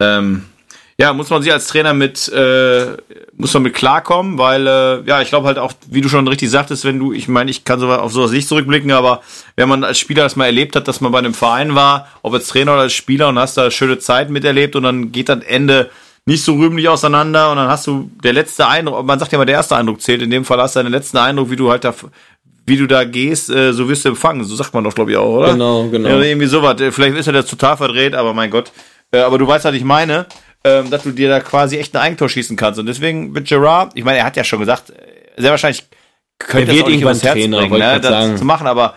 [0.00, 0.44] Ähm,
[1.00, 2.96] ja, muss man sich als Trainer mit, äh,
[3.36, 6.50] muss man mit klarkommen, weil, äh, ja, ich glaube halt auch, wie du schon richtig
[6.50, 9.22] sagtest, wenn du, ich meine, ich kann so auf sowas nicht zurückblicken, aber
[9.54, 12.34] wenn man als Spieler das mal erlebt hat, dass man bei einem Verein war, ob
[12.34, 15.44] als Trainer oder als Spieler und hast da schöne Zeit miterlebt und dann geht das
[15.44, 15.88] Ende
[16.26, 19.44] nicht so rühmlich auseinander und dann hast du der letzte Eindruck, man sagt ja mal,
[19.44, 21.84] der erste Eindruck zählt, in dem Fall hast du den letzten Eindruck, wie du halt
[21.84, 21.94] da,
[22.68, 25.16] wie du da gehst, äh, so wirst du empfangen, so sagt man doch, glaube ich,
[25.16, 25.52] auch, oder?
[25.52, 26.08] Genau, genau.
[26.08, 28.70] Ja, irgendwie sowas, vielleicht ist er das total verdreht, aber mein Gott.
[29.10, 30.26] Äh, aber du weißt, was ich meine
[30.64, 32.80] ähm, dass du dir da quasi echt ein Eigentor schießen kannst.
[32.80, 34.94] Und deswegen mit Gerard, ich meine, er hat ja schon gesagt, äh,
[35.36, 35.84] sehr wahrscheinlich
[36.38, 38.36] könnte er irgendwann das Herz Trainer, bringen, ne, das sagen.
[38.36, 38.94] zu machen, aber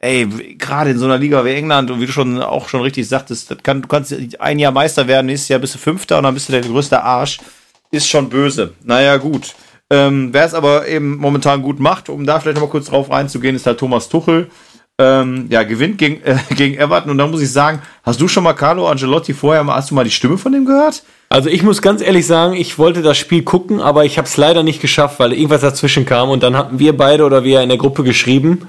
[0.00, 0.26] ey,
[0.56, 3.50] gerade in so einer Liga wie England und wie du schon auch schon richtig sagtest,
[3.50, 6.34] das kann, du kannst ein Jahr Meister werden, nächstes Jahr bist du Fünfter und dann
[6.34, 7.38] bist du der größte Arsch.
[7.90, 8.74] Ist schon böse.
[8.84, 9.54] Naja, gut.
[9.90, 13.56] Ähm, Wer es aber eben momentan gut macht, um da vielleicht nochmal kurz drauf reinzugehen,
[13.56, 14.48] ist halt Thomas Tuchel
[15.00, 17.10] ähm, ja, gewinnt gegen, äh, gegen Everton.
[17.10, 20.04] Und da muss ich sagen, hast du schon mal Carlo Angelotti vorher, hast du mal
[20.04, 21.02] die Stimme von dem gehört?
[21.30, 24.36] Also ich muss ganz ehrlich sagen, ich wollte das Spiel gucken, aber ich habe es
[24.36, 27.68] leider nicht geschafft, weil irgendwas dazwischen kam und dann hatten wir beide oder wir in
[27.68, 28.66] der Gruppe geschrieben.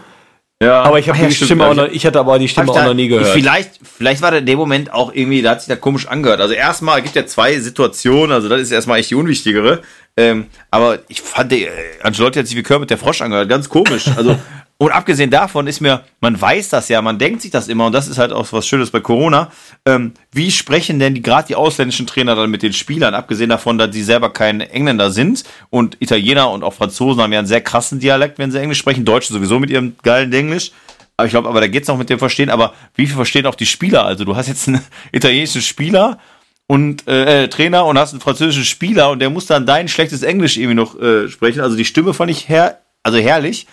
[0.61, 0.81] Ja.
[0.81, 3.07] Aber ich habe die Stimme auch noch, ich hatte aber die Stimme auch noch nie
[3.07, 3.27] gehört.
[3.27, 6.41] Vielleicht, vielleicht war der in dem Moment auch irgendwie, da hat sich da komisch angehört.
[6.41, 9.81] Also erstmal gibt ja zwei Situationen, also das ist erstmal echt die unwichtigere.
[10.19, 11.69] Ähm, aber ich fand, äh,
[12.03, 14.07] Angelotti hat sich wie Kör mit der Frosch angehört, ganz komisch.
[14.17, 14.37] Also
[14.81, 17.91] Und abgesehen davon ist mir, man weiß das ja, man denkt sich das immer, und
[17.91, 19.51] das ist halt auch was Schönes bei Corona.
[19.85, 23.13] Ähm, wie sprechen denn die gerade die ausländischen Trainer dann mit den Spielern?
[23.13, 27.39] Abgesehen davon, dass sie selber keine Engländer sind und Italiener und auch Franzosen haben ja
[27.39, 30.71] einen sehr krassen Dialekt, wenn sie Englisch sprechen, Deutsche sowieso mit ihrem geilen Englisch.
[31.17, 32.49] Aber ich glaube, aber da geht's noch mit dem Verstehen.
[32.49, 34.05] Aber wie viel verstehen auch die Spieler?
[34.05, 36.19] Also du hast jetzt einen italienischen Spieler
[36.69, 40.21] und äh, äh, Trainer und hast einen französischen Spieler und der muss dann dein schlechtes
[40.21, 41.61] Englisch irgendwie noch äh, sprechen.
[41.61, 43.65] Also die Stimme fand ich her, also herrlich.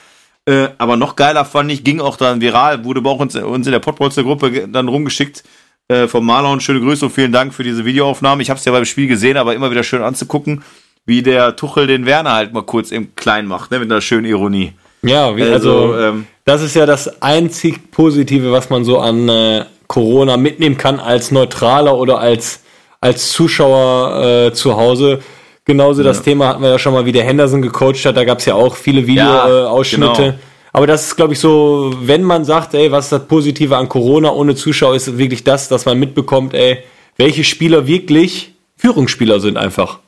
[0.46, 3.72] Äh, aber noch geiler fand ich, ging auch dann viral, wurde bei uns, uns in
[3.72, 5.44] der Podbolster-Gruppe dann rumgeschickt
[5.88, 6.60] äh, vom Marlon.
[6.60, 8.40] Schöne Grüße und vielen Dank für diese Videoaufnahme.
[8.40, 10.62] Ich habe es ja beim Spiel gesehen, aber immer wieder schön anzugucken,
[11.04, 14.24] wie der Tuchel den Werner halt mal kurz im Klein macht, ne, mit einer schönen
[14.24, 14.72] Ironie.
[15.02, 19.28] Ja, wie, also, also ähm, das ist ja das einzig Positive, was man so an
[19.28, 22.62] äh, Corona mitnehmen kann als Neutraler oder als,
[23.00, 25.20] als Zuschauer äh, zu Hause
[25.66, 26.08] Genauso ja.
[26.08, 28.16] das Thema hatten wir ja schon mal, wie der Henderson gecoacht hat.
[28.16, 30.22] Da gab es ja auch viele Videoausschnitte.
[30.22, 30.38] Ja, genau.
[30.72, 33.88] Aber das ist, glaube ich, so, wenn man sagt, ey, was ist das Positive an
[33.88, 36.84] Corona ohne Zuschauer, ist wirklich das, dass man mitbekommt, ey,
[37.16, 39.98] welche Spieler wirklich Führungsspieler sind einfach.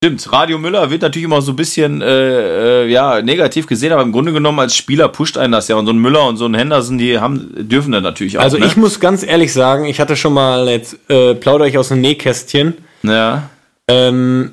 [0.00, 4.02] Stimmt, Radio Müller wird natürlich immer so ein bisschen äh, äh, ja, negativ gesehen, aber
[4.02, 5.74] im Grunde genommen als Spieler pusht einen das ja.
[5.74, 8.42] Und so ein Müller und so ein Henderson, die haben, dürfen dann natürlich auch.
[8.42, 8.66] Also ne?
[8.66, 12.00] ich muss ganz ehrlich sagen, ich hatte schon mal, jetzt äh, plaudere ich aus dem
[12.00, 12.74] Nähkästchen.
[13.02, 13.50] Ja.
[13.88, 14.52] Ähm,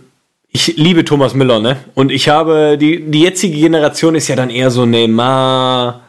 [0.50, 1.78] ich liebe Thomas Müller, ne?
[1.94, 6.02] Und ich habe, die, die jetzige Generation ist ja dann eher so Neymar,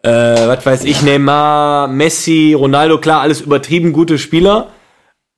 [0.00, 4.68] äh, was weiß ich, Neymar, Messi, Ronaldo, klar, alles übertrieben gute Spieler.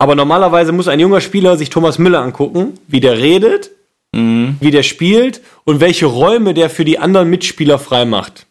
[0.00, 3.70] Aber normalerweise muss ein junger Spieler sich Thomas Müller angucken, wie der redet,
[4.12, 4.56] mhm.
[4.58, 8.46] wie der spielt und welche Räume der für die anderen Mitspieler frei macht.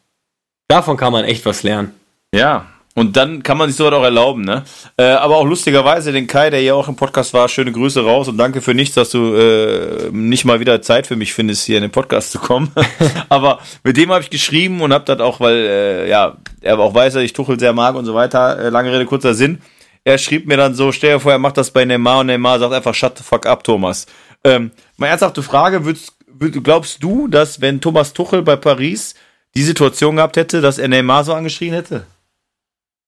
[0.68, 1.94] Davon kann man echt was lernen.
[2.36, 4.64] Ja, Und dann kann man sich sowas auch erlauben, ne?
[4.98, 8.28] Äh, aber auch lustigerweise, den Kai, der hier auch im Podcast war, schöne Grüße raus
[8.28, 11.78] und danke für nichts, dass du äh, nicht mal wieder Zeit für mich findest, hier
[11.78, 12.72] in den Podcast zu kommen.
[13.30, 16.94] aber mit dem habe ich geschrieben und habe das auch, weil, äh, ja, er auch
[16.94, 18.60] weiß, dass ich Tuchel sehr mag und so weiter.
[18.60, 19.62] Äh, lange Rede, kurzer Sinn.
[20.10, 22.58] Er schrieb mir dann so, stell dir vor, er macht das bei Neymar und Neymar
[22.58, 24.08] sagt einfach, shut the fuck up, Thomas.
[24.44, 29.14] Ähm, mal ernsthafte Frage, würdest, würd, glaubst du, dass wenn Thomas Tuchel bei Paris
[29.56, 32.08] die Situation gehabt hätte, dass er Neymar so angeschrien hätte?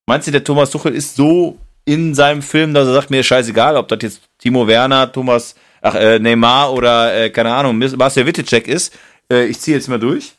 [0.06, 3.26] Meinst du, der Thomas Tuchel ist so in seinem Film, dass er sagt, mir ist
[3.26, 8.26] scheißegal, ob das jetzt Timo Werner, Thomas, ach, äh, Neymar oder, äh, keine Ahnung, Marcel
[8.26, 8.96] Wittecek ist.
[9.28, 10.34] Äh, ich ziehe jetzt mal durch.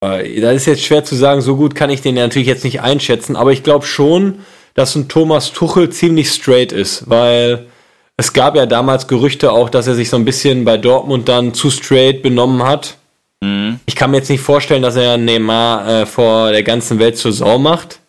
[0.00, 2.80] Äh, das ist jetzt schwer zu sagen, so gut kann ich den natürlich jetzt nicht
[2.80, 4.40] einschätzen, aber ich glaube schon,
[4.74, 7.66] dass ein Thomas Tuchel ziemlich straight ist, weil
[8.16, 11.54] es gab ja damals Gerüchte auch, dass er sich so ein bisschen bei Dortmund dann
[11.54, 12.96] zu straight benommen hat.
[13.40, 13.80] Mhm.
[13.86, 17.32] Ich kann mir jetzt nicht vorstellen, dass er Neymar äh, vor der ganzen Welt zur
[17.32, 18.00] Sau macht.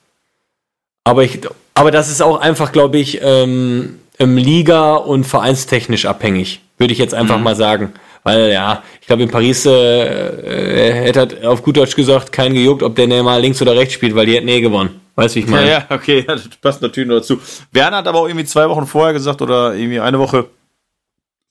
[1.04, 1.39] Aber, ich,
[1.73, 6.99] aber das ist auch einfach, glaube ich, ähm, im Liga- und vereinstechnisch abhängig, würde ich
[6.99, 7.43] jetzt einfach mhm.
[7.43, 7.93] mal sagen.
[8.23, 12.82] Weil ja, ich glaube in Paris äh, äh, hätte auf gut Deutsch gesagt kein gejuckt,
[12.82, 14.99] ob der Neymar links oder rechts spielt, weil die hätten eh gewonnen.
[15.15, 15.69] Weißt du, wie ich meine?
[15.69, 17.39] Ja, ja, okay, das passt natürlich nur dazu.
[17.71, 20.47] Werner hat aber auch irgendwie zwei Wochen vorher gesagt oder irgendwie eine Woche,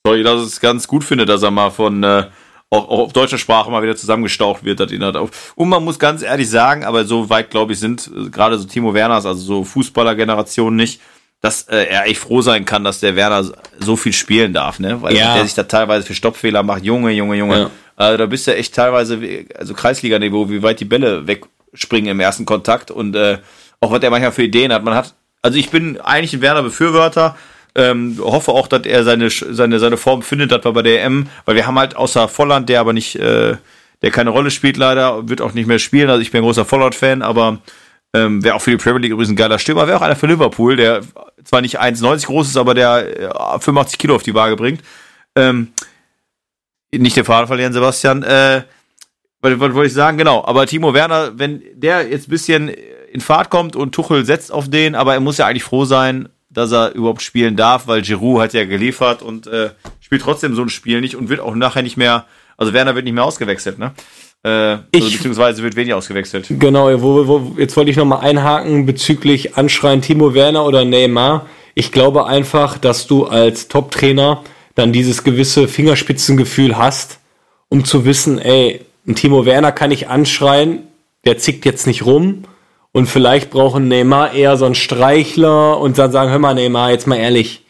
[0.06, 2.24] sorry, dass es ganz gut finde, dass er mal von äh,
[2.70, 4.80] auch, auch auf deutscher Sprache mal wieder zusammengestaucht wird.
[4.80, 5.52] Hat ihn halt auf.
[5.54, 8.66] Und man muss ganz ehrlich sagen, aber so weit, glaube ich, sind äh, gerade so
[8.66, 11.00] Timo Werners, also so Fußballergenerationen nicht,
[11.40, 15.00] dass äh, er echt froh sein kann, dass der Werner so viel spielen darf, ne?
[15.02, 15.34] Weil ja.
[15.34, 16.84] der sich da teilweise für Stoppfehler macht.
[16.84, 17.58] Junge, Junge, Junge.
[17.58, 17.70] Ja.
[17.96, 19.20] Also da bist du echt teilweise,
[19.56, 21.26] also Kreisliga-Niveau, wie weit die Bälle
[21.74, 23.38] wegspringen im ersten Kontakt und äh,
[23.80, 24.84] auch was der manchmal für Ideen hat.
[24.84, 27.36] Man hat, also ich bin eigentlich ein Werner-Befürworter,
[27.74, 31.28] ähm, hoffe auch, dass er seine, seine, seine Form findet, das war bei der EM,
[31.44, 33.56] weil wir haben halt außer Volland, der aber nicht, äh,
[34.02, 36.08] der keine Rolle spielt leider, wird auch nicht mehr spielen.
[36.08, 37.58] Also ich bin ein großer Volland-Fan, aber
[38.14, 40.28] ähm, wäre auch für die Premier League übrigens ein geiler Stürmer, wäre auch einer für
[40.28, 41.00] Liverpool, der
[41.42, 44.82] zwar nicht 1,90 groß ist, aber der äh, 85 Kilo auf die Waage bringt.
[45.34, 45.72] Ähm,
[46.92, 48.22] nicht den Faden verlieren, Sebastian.
[48.22, 48.62] Äh,
[49.44, 50.18] was, was wollte ich sagen?
[50.18, 52.70] Genau, aber Timo Werner, wenn der jetzt ein bisschen
[53.12, 56.28] in Fahrt kommt und Tuchel setzt auf den, aber er muss ja eigentlich froh sein,
[56.50, 60.62] dass er überhaupt spielen darf, weil Giroud hat ja geliefert und äh, spielt trotzdem so
[60.62, 62.26] ein Spiel nicht und wird auch nachher nicht mehr,
[62.56, 63.92] also Werner wird nicht mehr ausgewechselt, ne?
[64.44, 66.46] Äh, ich, also beziehungsweise wird wenig ausgewechselt.
[66.48, 71.46] Genau, wo, wo, jetzt wollte ich nochmal einhaken bezüglich Anschreien Timo Werner oder Neymar.
[71.74, 77.18] Ich glaube einfach, dass du als Top-Trainer dann dieses gewisse Fingerspitzengefühl hast,
[77.68, 80.88] um zu wissen, ey, ein Timo Werner kann ich anschreien,
[81.24, 82.44] der zickt jetzt nicht rum
[82.92, 87.06] und vielleicht brauchen Neymar eher so einen Streichler und dann sagen, hör mal Neymar, jetzt
[87.06, 87.64] mal ehrlich,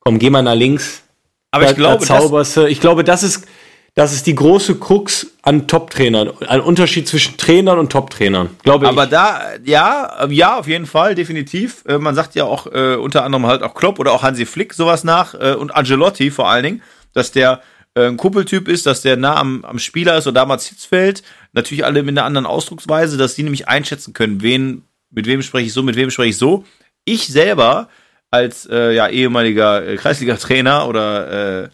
[0.00, 1.02] komm, geh mal nach links.
[1.50, 3.46] Aber da, ich glaube, zauberst ich glaube, das ist,
[3.94, 8.90] das ist die große Krux an Top-Trainern, ein Unterschied zwischen Trainern und Top-Trainern, glaube ich.
[8.90, 11.82] Aber da, ja, ja, auf jeden Fall, definitiv.
[11.88, 14.74] Äh, man sagt ja auch äh, unter anderem halt auch Klopp oder auch Hansi Flick
[14.74, 16.82] sowas nach äh, und Angelotti vor allen Dingen,
[17.14, 17.62] dass der
[17.96, 21.22] äh, ein Kuppeltyp ist, dass der nah am, am Spieler ist oder damals Hitzfeld.
[21.52, 25.66] Natürlich alle mit einer anderen Ausdrucksweise, dass die nämlich einschätzen können, wen, mit wem spreche
[25.66, 26.64] ich so, mit wem spreche ich so.
[27.04, 27.88] Ich selber
[28.30, 31.68] als äh, ja, ehemaliger äh, Kreisliga-Trainer oder äh,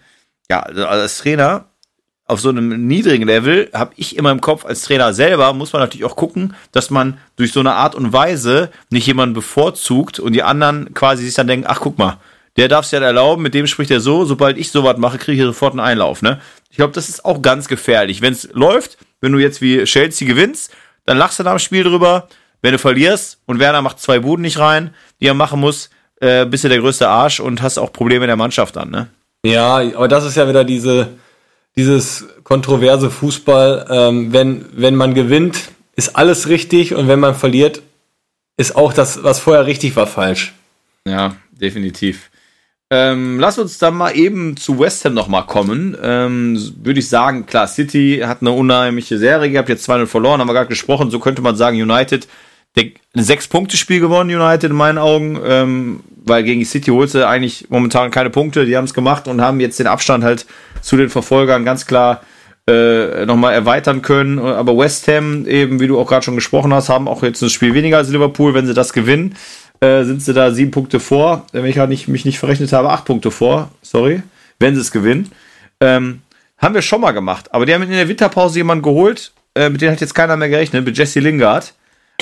[0.48, 1.66] ja, also als Trainer
[2.26, 5.82] auf so einem niedrigen Level habe ich immer im Kopf als Trainer selber, muss man
[5.82, 10.34] natürlich auch gucken, dass man durch so eine Art und Weise nicht jemanden bevorzugt und
[10.34, 12.18] die anderen quasi sich dann denken, ach guck mal,
[12.56, 15.40] der darf es ja erlauben, mit dem spricht er so, sobald ich sowas mache, kriege
[15.40, 16.22] ich sofort einen Einlauf.
[16.22, 16.40] Ne?
[16.70, 18.20] Ich glaube, das ist auch ganz gefährlich.
[18.20, 20.72] Wenn es läuft, wenn du jetzt wie Chelsea gewinnst,
[21.06, 22.28] dann lachst du nach dem Spiel drüber.
[22.60, 26.46] Wenn du verlierst und Werner macht zwei Buden nicht rein, die er machen muss, äh,
[26.46, 29.08] bist du der größte Arsch und hast auch Probleme in der Mannschaft dann, ne?
[29.44, 31.08] Ja, aber das ist ja wieder diese,
[31.74, 33.86] dieses kontroverse Fußball.
[33.90, 37.82] Ähm, wenn, wenn man gewinnt, ist alles richtig und wenn man verliert,
[38.56, 40.54] ist auch das, was vorher richtig war, falsch.
[41.04, 42.30] Ja, definitiv.
[42.94, 45.96] Ähm, lass uns dann mal eben zu West Ham nochmal kommen.
[46.02, 50.48] Ähm, Würde ich sagen, klar, City hat eine unheimliche Serie gehabt, jetzt 2-0 verloren, haben
[50.48, 51.10] wir gerade gesprochen.
[51.10, 52.28] So könnte man sagen, United,
[52.76, 58.28] ein Sechs-Punkte-Spiel gewonnen, United in meinen Augen, ähm, weil gegen City holte eigentlich momentan keine
[58.28, 58.66] Punkte.
[58.66, 60.44] Die haben es gemacht und haben jetzt den Abstand halt
[60.82, 62.20] zu den Verfolgern ganz klar
[62.68, 64.38] äh, nochmal erweitern können.
[64.38, 67.48] Aber West Ham, eben wie du auch gerade schon gesprochen hast, haben auch jetzt ein
[67.48, 69.34] Spiel weniger als Liverpool, wenn sie das gewinnen
[69.82, 71.46] äh, sind sie da sieben Punkte vor.
[71.52, 73.70] Wenn ich halt nicht, mich nicht verrechnet habe, acht Punkte vor.
[73.82, 74.22] Sorry.
[74.60, 75.32] Wenn sie es gewinnen.
[75.80, 76.22] Ähm,
[76.56, 77.52] haben wir schon mal gemacht.
[77.52, 79.32] Aber die haben in der Winterpause jemanden geholt.
[79.54, 80.84] Äh, mit denen hat jetzt keiner mehr gerechnet.
[80.84, 81.74] Mit Jesse Lingard.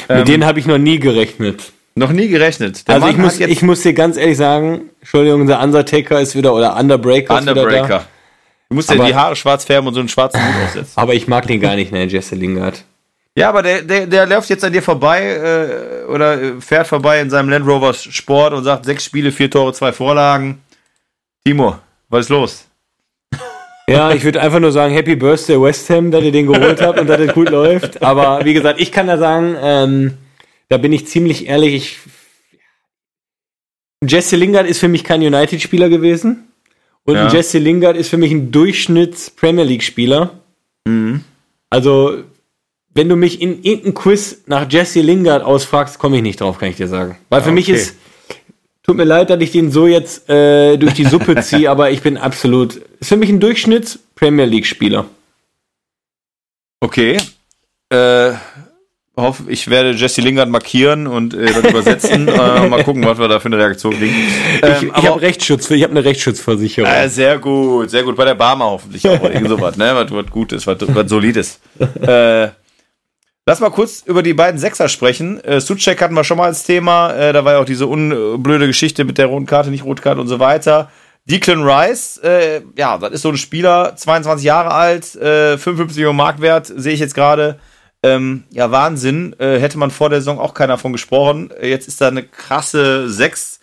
[0.08, 1.72] Ähm, mit denen habe ich noch nie gerechnet.
[1.94, 2.88] Noch nie gerechnet.
[2.88, 6.54] Der also ich muss, ich muss dir ganz ehrlich sagen, Entschuldigung, der Undertaker ist wieder,
[6.54, 7.76] oder Underbreaker, Underbreaker.
[7.76, 8.06] ist wieder da.
[8.70, 10.92] Du musst ja die Haare schwarz färben und so einen schwarzen Hut aufsetzen.
[10.94, 12.84] Aber ich mag den gar nicht, ne, Jesse Lingard.
[13.36, 17.30] Ja, aber der, der, der läuft jetzt an dir vorbei äh, oder fährt vorbei in
[17.30, 20.60] seinem Land Rover Sport und sagt sechs Spiele, vier Tore, zwei Vorlagen.
[21.44, 22.66] Timo, was ist los?
[23.88, 27.00] Ja, ich würde einfach nur sagen, Happy Birthday West Ham, dass ihr den geholt habt
[27.00, 28.02] und dass es gut läuft.
[28.02, 30.18] Aber wie gesagt, ich kann da sagen, ähm,
[30.68, 31.74] da bin ich ziemlich ehrlich.
[31.74, 31.98] Ich,
[34.08, 36.48] Jesse Lingard ist für mich kein United-Spieler gewesen.
[37.04, 37.28] Und ja.
[37.28, 40.38] Jesse Lingard ist für mich ein Durchschnitts-Premier League-Spieler.
[40.84, 41.24] Mhm.
[41.68, 42.24] Also,
[42.94, 46.70] wenn du mich in irgendeinem Quiz nach Jesse Lingard ausfragst, komme ich nicht drauf, kann
[46.70, 47.16] ich dir sagen.
[47.28, 47.54] Weil für okay.
[47.54, 47.96] mich ist,
[48.82, 52.02] tut mir leid, dass ich den so jetzt äh, durch die Suppe ziehe, aber ich
[52.02, 55.06] bin absolut, ist für mich ein Durchschnitts-Premier League-Spieler.
[56.80, 57.18] Okay.
[57.90, 58.32] Äh,
[59.20, 62.28] hoffe, ich werde Jesse Lingard markieren und äh, das übersetzen.
[62.28, 64.14] äh, mal gucken, was wir da für eine Reaktion kriegen.
[64.62, 66.90] Ähm, ich ich habe Rechtsschutz, ich habe eine Rechtsschutzversicherung.
[66.90, 68.16] Äh, sehr gut, sehr gut.
[68.16, 69.22] Bei der Barmer hoffentlich auch.
[69.22, 69.92] Irgend sowas, ne?
[69.94, 71.60] Was, was Gutes, was, was Solides.
[72.00, 72.48] äh,
[73.46, 75.42] lass mal kurz über die beiden Sechser sprechen.
[75.44, 77.12] Äh, Suchek hatten wir schon mal als Thema.
[77.12, 80.20] Äh, da war ja auch diese unblöde Geschichte mit der roten Karte, nicht rote Karte
[80.20, 80.90] und so weiter.
[81.26, 86.16] Declan Rice, äh, ja, das ist so ein Spieler, 22 Jahre alt, äh, 55 Millionen
[86.16, 87.58] Marktwert, sehe ich jetzt gerade.
[88.02, 89.36] Ähm, ja, Wahnsinn.
[89.38, 91.50] Äh, hätte man vor der Saison auch keiner von gesprochen.
[91.60, 93.60] Äh, jetzt ist da eine krasse Sechs,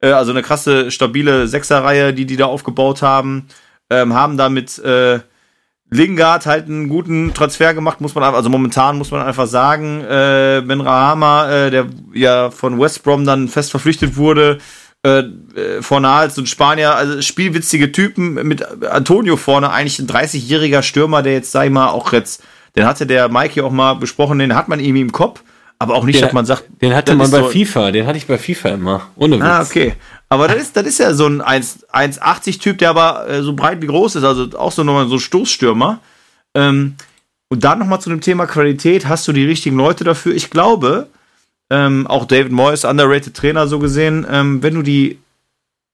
[0.00, 3.48] äh, also eine krasse, stabile Sechserreihe, die die da aufgebaut haben.
[3.90, 5.20] Ähm, haben damit äh,
[5.90, 10.02] Lingard halt einen guten Transfer gemacht, muss man also momentan muss man einfach sagen.
[10.02, 14.58] Äh, ben Rahama, äh, der ja von West Brom dann fest verpflichtet wurde,
[15.04, 21.22] äh, äh Fornals und Spanier, also spielwitzige Typen mit Antonio vorne, eigentlich ein 30-jähriger Stürmer,
[21.22, 22.42] der jetzt, sag ich mal, auch jetzt
[22.76, 25.42] den hatte der Mikey auch mal besprochen, den hat man irgendwie im Kopf,
[25.80, 26.64] aber auch nicht, den, dass man sagt.
[26.82, 29.08] Den hatte man bei so FIFA, den hatte ich bei FIFA immer.
[29.16, 29.44] Ohne Witz.
[29.44, 29.94] Ah, okay.
[30.28, 33.86] Aber das ist, das ist ja so ein 1,80-Typ, der aber äh, so breit wie
[33.86, 36.00] groß ist, also auch so nochmal so Stoßstürmer.
[36.54, 36.96] Ähm,
[37.48, 40.34] und dann nochmal zu dem Thema Qualität, hast du die richtigen Leute dafür?
[40.34, 41.08] Ich glaube,
[41.70, 45.18] ähm, auch David Moyes, underrated Trainer so gesehen, ähm, wenn du die,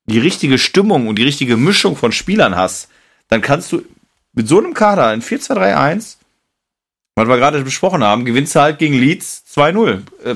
[0.07, 2.88] die richtige Stimmung und die richtige Mischung von Spielern hast,
[3.29, 3.83] dann kannst du
[4.33, 6.16] mit so einem Kader in 4-2-3-1
[7.16, 10.00] was wir gerade besprochen haben, gewinnst du halt gegen Leeds 2-0.
[10.22, 10.35] Äh,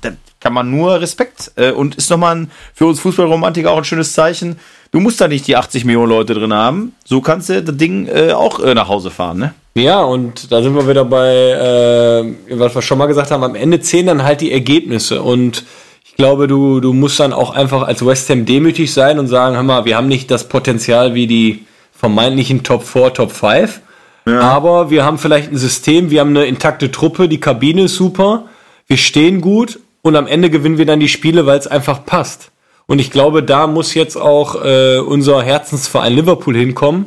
[0.00, 1.52] da kann man nur Respekt.
[1.56, 4.58] Äh, und ist nochmal für uns Fußballromantiker auch ein schönes Zeichen.
[4.92, 6.94] Du musst da nicht die 80 Millionen Leute drin haben.
[7.04, 9.54] So kannst du das Ding äh, auch nach Hause fahren, ne?
[9.74, 13.54] Ja, und da sind wir wieder bei, äh, was wir schon mal gesagt haben, am
[13.54, 15.22] Ende zählen dann halt die Ergebnisse.
[15.22, 15.64] Und
[16.04, 19.56] ich glaube, du, du musst dann auch einfach als West Ham demütig sein und sagen,
[19.56, 23.80] hör mal, wir haben nicht das Potenzial wie die vermeintlichen Top 4, Top 5
[24.26, 24.40] ja.
[24.40, 28.44] Aber wir haben vielleicht ein System, wir haben eine intakte Truppe, die Kabine ist super,
[28.86, 32.50] wir stehen gut und am Ende gewinnen wir dann die Spiele, weil es einfach passt.
[32.86, 37.06] Und ich glaube, da muss jetzt auch äh, unser Herzensverein Liverpool hinkommen.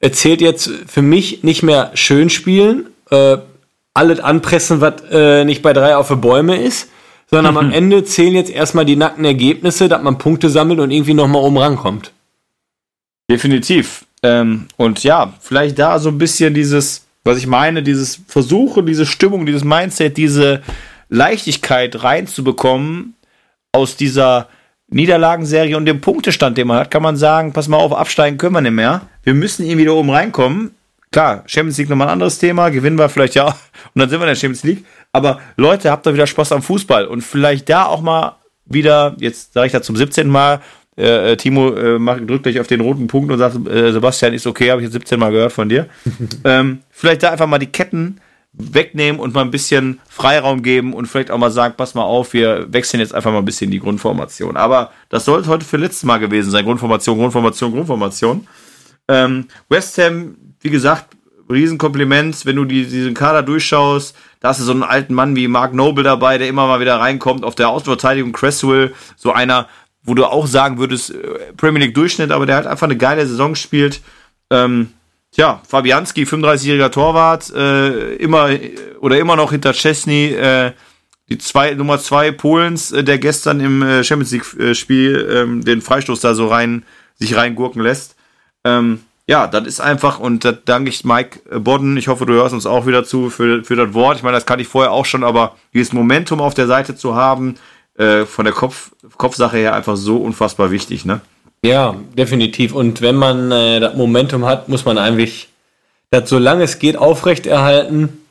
[0.00, 3.36] Er zählt jetzt für mich nicht mehr schön spielen, äh,
[3.92, 6.88] alles anpressen, was äh, nicht bei drei auf die Bäume ist,
[7.30, 11.14] sondern am Ende zählen jetzt erstmal die nackten Ergebnisse, dass man Punkte sammelt und irgendwie
[11.14, 12.12] nochmal oben rankommt.
[13.30, 14.04] Definitiv.
[14.22, 19.06] Ähm, und ja, vielleicht da so ein bisschen dieses, was ich meine, dieses Versuchen, diese
[19.06, 20.62] Stimmung, dieses Mindset, diese
[21.08, 23.14] Leichtigkeit reinzubekommen
[23.72, 24.48] aus dieser
[24.88, 28.54] Niederlagenserie und dem Punktestand, den man hat, kann man sagen, pass mal auf, absteigen können
[28.54, 29.02] wir nicht mehr.
[29.22, 30.74] Wir müssen irgendwie da oben reinkommen.
[31.12, 33.56] Klar, Champions League nochmal ein anderes Thema, gewinnen wir vielleicht ja und
[33.94, 34.84] dann sind wir in der Champions League.
[35.12, 39.52] Aber Leute, habt da wieder Spaß am Fußball und vielleicht da auch mal wieder, jetzt
[39.52, 40.28] sage ich da zum 17.
[40.28, 40.60] Mal,
[40.96, 44.34] äh, äh, Timo äh, macht, drückt gleich auf den roten Punkt und sagt, äh, Sebastian
[44.34, 45.88] ist okay, habe ich jetzt 17 Mal gehört von dir.
[46.44, 48.20] ähm, vielleicht da einfach mal die Ketten
[48.52, 52.32] wegnehmen und mal ein bisschen Freiraum geben und vielleicht auch mal sagen, pass mal auf,
[52.32, 54.56] wir wechseln jetzt einfach mal ein bisschen die Grundformation.
[54.56, 56.64] Aber das sollte heute für letztes Mal gewesen sein.
[56.64, 58.46] Grundformation, Grundformation, Grundformation.
[59.08, 61.16] Ähm, West Ham, wie gesagt,
[61.48, 64.16] Riesenkompliment, wenn du die, diesen Kader durchschaust.
[64.40, 66.98] Da hast du so einen alten Mann wie Mark Noble dabei, der immer mal wieder
[66.98, 67.44] reinkommt.
[67.44, 69.68] Auf der Außenverteidigung Cresswell, so einer,
[70.02, 73.26] wo du auch sagen würdest, äh, Premier League Durchschnitt, aber der hat einfach eine geile
[73.26, 74.00] Saison gespielt.
[74.50, 74.92] Ähm,
[75.32, 78.50] tja, Fabianski, 35-jähriger Torwart, äh, immer
[79.00, 80.72] oder immer noch hinter Chesney, äh,
[81.28, 85.80] die zwei, Nummer zwei Polens, äh, der gestern im äh, Champions League-Spiel äh, ähm, den
[85.80, 86.84] Freistoß da so rein,
[87.16, 88.16] sich reingurken lässt.
[88.64, 92.52] Ähm, ja, das ist einfach, und da danke ich Mike Bodden, ich hoffe, du hörst
[92.52, 94.16] uns auch wieder zu für, für das Wort.
[94.16, 97.14] Ich meine, das kann ich vorher auch schon, aber dieses Momentum auf der Seite zu
[97.14, 97.54] haben,
[98.00, 101.20] äh, von der Kopf, Kopfsache her einfach so unfassbar wichtig, ne?
[101.62, 102.74] Ja, definitiv.
[102.74, 105.48] Und wenn man äh, das Momentum hat, muss man eigentlich
[106.10, 108.24] das, solange es geht, aufrechterhalten.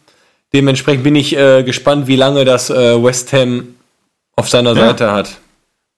[0.51, 3.75] Dementsprechend bin ich äh, gespannt, wie lange das äh, West Ham
[4.35, 4.87] auf seiner ja.
[4.87, 5.37] Seite hat.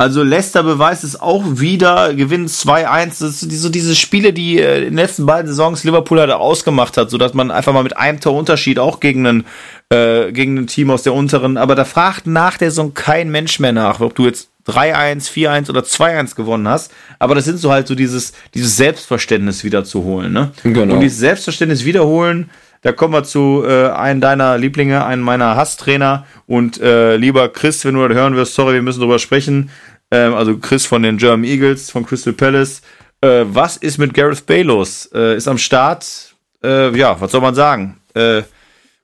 [0.01, 3.19] Also Leicester beweist es auch wieder, gewinnt 2-1.
[3.19, 6.97] Das sind so diese Spiele, die äh, in den letzten beiden Saisons Liverpool halt ausgemacht
[6.97, 9.45] hat, sodass man einfach mal mit einem Torunterschied auch gegen einen,
[9.89, 13.59] äh, gegen ein Team aus der unteren, aber da fragt nach der Saison kein Mensch
[13.59, 16.91] mehr nach, ob du jetzt 3-1, 4-1 oder 2-1 gewonnen hast.
[17.19, 20.33] Aber das sind so halt so dieses, dieses Selbstverständnis wiederzuholen.
[20.33, 20.49] Ne?
[20.63, 20.95] Genau.
[20.95, 22.49] Und dieses Selbstverständnis wiederholen,
[22.83, 26.25] da kommen wir zu äh, einem deiner Lieblinge, einem meiner Hasstrainer.
[26.47, 29.69] Und äh, lieber Chris, wenn du das hören wirst, sorry, wir müssen drüber sprechen.
[30.11, 32.81] Ähm, also Chris von den German Eagles, von Crystal Palace.
[33.21, 35.09] Äh, was ist mit Gareth Bale los?
[35.13, 36.33] Äh, ist am Start.
[36.63, 37.99] Äh, ja, was soll man sagen?
[38.13, 38.43] Äh,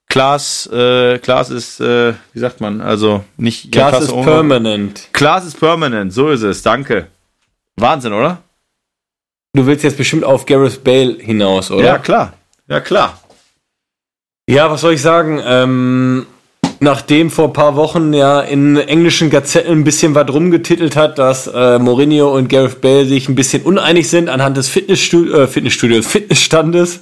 [0.10, 3.72] Klaas, äh, Klaas ist, äh, wie sagt man, also nicht.
[3.72, 4.26] Klaas ja, ist Ungarn.
[4.26, 5.10] permanent.
[5.12, 7.08] Klaas ist permanent, so ist es, danke.
[7.76, 8.42] Wahnsinn, oder?
[9.54, 11.84] Du willst jetzt bestimmt auf Gareth Bale hinaus, oder?
[11.84, 12.34] Ja, klar.
[12.68, 13.20] Ja, klar.
[14.50, 15.42] Ja, was soll ich sagen?
[15.44, 16.26] Ähm,
[16.80, 21.48] nachdem vor ein paar Wochen ja in englischen Gazetten ein bisschen was rumgetitelt hat, dass
[21.48, 26.06] äh, Mourinho und Gareth Bale sich ein bisschen uneinig sind anhand des Fitnessstu äh, Fitnessstudios,
[26.12, 27.02] Fitnessstandes.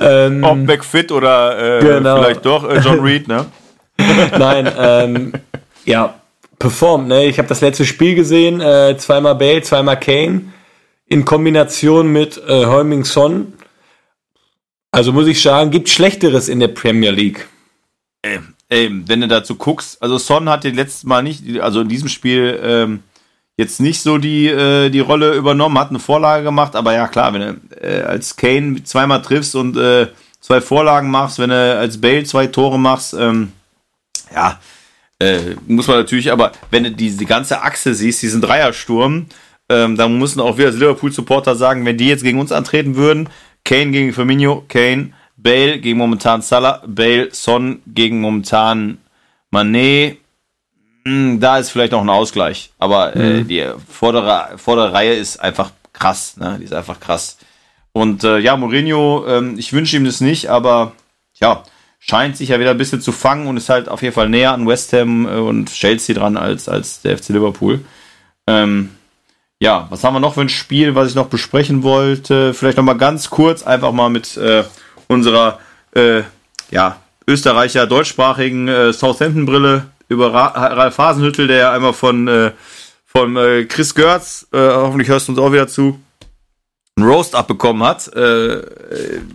[0.00, 2.16] ähm, Ob McFit oder äh, genau.
[2.16, 3.46] vielleicht doch äh, John Reed, ne?
[4.38, 5.32] Nein, ähm,
[5.84, 6.14] ja,
[6.58, 7.26] performt, ne?
[7.26, 10.52] Ich habe das letzte Spiel gesehen, äh, zweimal Bale, zweimal Kane
[11.06, 13.54] in Kombination mit äh, Heuming Son.
[14.90, 17.48] Also muss ich sagen, gibt Schlechteres in der Premier League.
[18.22, 21.88] Ey, ey, wenn du dazu guckst, also Son hat den letzten Mal nicht, also in
[21.88, 23.02] diesem Spiel ähm,
[23.56, 27.32] jetzt nicht so die, äh, die Rolle übernommen, hat eine Vorlage gemacht, aber ja klar,
[27.34, 30.08] wenn du äh, als Kane zweimal triffst und äh,
[30.40, 33.52] zwei Vorlagen machst, wenn du als Bale zwei Tore machst, ähm,
[34.34, 34.60] ja,
[35.18, 39.26] äh, muss man natürlich, aber wenn du diese die ganze Achse siehst, diesen Dreiersturm,
[39.68, 43.28] ähm, dann müssen auch wir als Liverpool-Supporter sagen, wenn die jetzt gegen uns antreten würden,
[43.64, 48.98] Kane gegen Firmino, Kane, Bale gegen momentan Salah, Bale, Son gegen momentan
[49.50, 50.18] Manet.
[51.04, 53.48] Hm, da ist vielleicht noch ein Ausgleich, aber äh, mhm.
[53.48, 56.56] die vordere, vordere Reihe ist einfach krass, ne?
[56.58, 57.38] Die ist einfach krass.
[57.92, 60.92] Und äh, ja, Mourinho, ähm, ich wünsche ihm das nicht, aber
[61.34, 61.62] ja,
[61.98, 64.52] scheint sich ja wieder ein bisschen zu fangen und ist halt auf jeden Fall näher
[64.52, 67.80] an West Ham äh, und Chelsea dran als, als der FC Liverpool.
[68.46, 68.90] Ähm,
[69.60, 72.54] ja, was haben wir noch für ein Spiel, was ich noch besprechen wollte?
[72.54, 74.64] Vielleicht noch mal ganz kurz, einfach mal mit äh,
[75.08, 75.58] unserer
[75.94, 76.22] äh,
[76.70, 82.52] ja, Österreicher deutschsprachigen äh, Southampton-Brille über Ra Ralf Hasenhüttel, der ja einmal von, äh,
[83.04, 86.00] von äh, Chris Görz, äh, hoffentlich hörst du uns auch wieder zu,
[86.96, 88.08] ein Roast abbekommen hat.
[88.14, 88.62] Äh,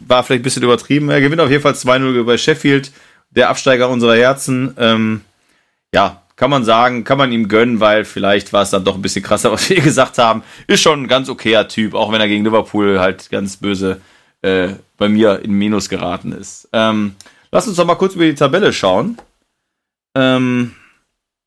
[0.07, 1.09] war vielleicht ein bisschen übertrieben.
[1.09, 2.91] Er gewinnt auf jeden Fall 2-0 bei Sheffield,
[3.31, 4.75] der Absteiger unserer Herzen.
[4.77, 5.21] Ähm,
[5.93, 9.01] ja, kann man sagen, kann man ihm gönnen, weil vielleicht war es dann doch ein
[9.01, 10.43] bisschen krasser, was wir gesagt haben.
[10.67, 14.01] Ist schon ein ganz okayer Typ, auch wenn er gegen Liverpool halt ganz böse
[14.43, 16.69] äh, bei mir in Minus geraten ist.
[16.73, 17.15] Ähm,
[17.51, 19.17] lass uns doch mal kurz über die Tabelle schauen.
[20.15, 20.75] Ähm,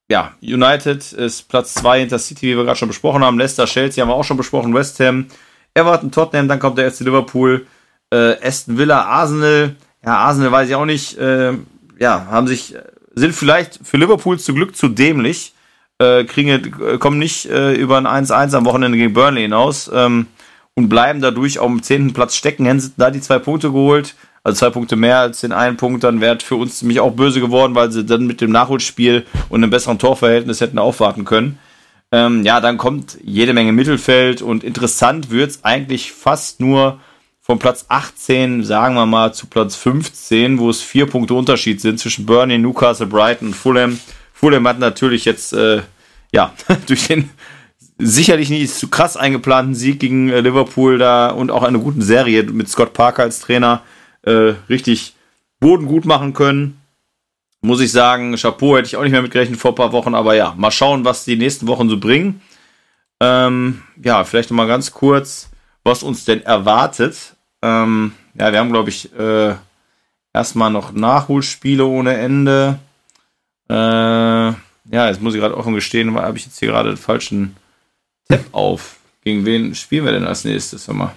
[0.09, 3.39] ja, United ist Platz 2 hinter City, wie wir gerade schon besprochen haben.
[3.39, 4.75] Leicester, Chelsea haben wir auch schon besprochen.
[4.75, 5.27] West Ham,
[5.75, 7.67] Everton, Tottenham, dann kommt der erste Liverpool,
[8.11, 9.77] äh, Aston Villa, Arsenal.
[10.05, 11.19] Ja, Arsenal weiß ich auch nicht.
[11.19, 11.55] Äh,
[11.99, 12.75] ja, haben sich,
[13.15, 15.55] sind vielleicht für Liverpool zu Glück zu dämlich.
[15.99, 19.91] Äh, kriegen, kommen nicht äh, über ein 1-1 am Wochenende gegen Burnley hinaus.
[19.93, 20.29] Ähm,
[20.77, 22.67] und bleiben dadurch auf dem zehnten Platz stecken.
[22.67, 24.15] Hätten sie da die zwei Punkte geholt,
[24.45, 27.41] also zwei Punkte mehr als den einen Punkt, dann wäre für uns ziemlich auch böse
[27.41, 31.59] geworden, weil sie dann mit dem Nachholspiel und einem besseren Torverhältnis hätten aufwarten können.
[32.13, 37.01] Ähm, ja, dann kommt jede Menge Mittelfeld und interessant wird's eigentlich fast nur
[37.41, 41.99] von Platz 18, sagen wir mal, zu Platz 15, wo es vier Punkte Unterschied sind
[41.99, 43.99] zwischen Burnley, Newcastle, Brighton und Fulham.
[44.33, 45.83] Fulham hat natürlich jetzt, äh,
[46.33, 46.53] ja,
[46.87, 47.31] durch den
[47.99, 52.43] sicherlich nicht zu krass eingeplanten Sieg gegen äh, Liverpool da und auch eine gute Serie
[52.45, 53.83] mit Scott Parker als Trainer
[54.23, 55.15] äh, richtig
[55.61, 56.81] Boden gut machen können.
[57.63, 60.35] Muss ich sagen, Chapeau hätte ich auch nicht mehr mitgerechnet vor ein paar Wochen, aber
[60.35, 62.43] ja, mal schauen, was die nächsten Wochen so bringen.
[63.21, 65.49] Ähm, ja, vielleicht noch mal ganz kurz,
[65.83, 67.35] was uns denn erwartet.
[67.63, 69.55] Ähm, ja, wir haben, glaube ich, äh,
[70.35, 72.79] erstmal noch Nachholspiele ohne Ende.
[73.71, 74.55] Äh, ja,
[75.09, 77.57] jetzt muss ich gerade offen gestehen, habe ich jetzt hier gerade den falschen
[78.29, 78.97] Tab auf.
[79.25, 80.87] Gegen wen spielen wir denn als nächstes?
[80.87, 81.15] Hör mal.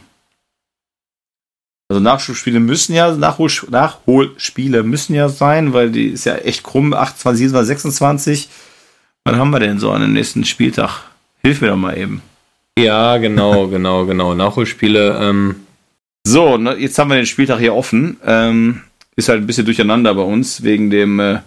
[1.90, 6.94] Also Nachholspiele müssen ja, Nachhol, Nachholspiele müssen ja sein, weil die ist ja echt krumm,
[6.94, 8.50] 28, 27, 26.
[9.26, 11.02] Wann haben wir denn so an dem nächsten Spieltag?
[11.42, 12.22] Hilf mir doch mal eben.
[12.78, 14.36] Ja, genau, genau, genau.
[14.36, 15.20] Nachholspiele.
[15.20, 15.56] Ähm.
[16.26, 18.18] So, ne, jetzt haben wir den Spieltag hier offen.
[18.24, 18.82] Ähm,
[19.16, 21.40] ist halt ein bisschen durcheinander bei uns wegen dem, äh,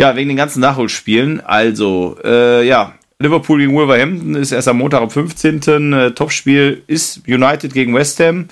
[0.00, 1.40] ja, wegen den ganzen Nachholspielen.
[1.40, 5.92] Also, äh, ja, Liverpool gegen Wolverhampton ist erst am Montag am 15.
[5.92, 8.48] Äh, Topspiel ist United gegen West Ham,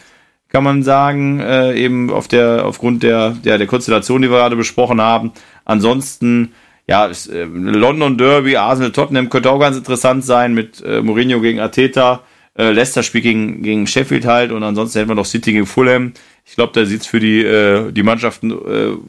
[0.49, 4.57] kann man sagen, äh, eben auf der, aufgrund der, der, der Konstellation, die wir gerade
[4.57, 5.33] besprochen haben.
[5.65, 6.53] Ansonsten,
[6.87, 11.41] ja, ist, äh, London Derby, Arsenal Tottenham könnte auch ganz interessant sein mit äh, Mourinho
[11.41, 12.23] gegen Arteta.
[12.59, 16.15] Äh, Leicester spielt gegen, gegen Sheffield halt und ansonsten hätten wir noch City gegen Fulham.
[16.45, 18.53] Ich glaube, da sieht's für die, äh, die Mannschaften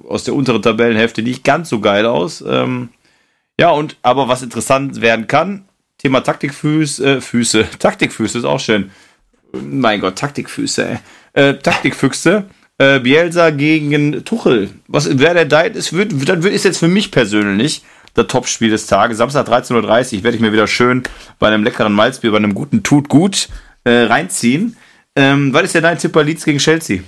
[0.08, 2.44] aus der unteren Tabellenhälfte nicht ganz so geil aus.
[2.48, 2.90] Ähm,
[3.62, 5.66] ja, und aber was interessant werden kann,
[6.00, 8.92] Thema Taktikfüße, äh, Füße, Taktikfüße ist auch schön.
[9.54, 10.98] Mein Gott, Taktikfüße, ey.
[11.34, 12.46] Äh, Taktikfüchse.
[12.80, 14.72] Äh, Bielsa gegen Tuchel.
[14.88, 17.84] Was wer der da ist, wird, dann wird ist jetzt für mich persönlich
[18.16, 19.20] das Topspiel des Tages.
[19.20, 19.76] Samstag 13.30
[20.18, 21.04] Uhr werde ich mir wieder schön
[21.38, 23.50] bei einem leckeren Malzbier, bei einem guten Tut gut
[23.84, 24.76] äh, reinziehen.
[25.16, 27.02] Ähm, was ist denn dein Tipp bei Leeds gegen Chelsea?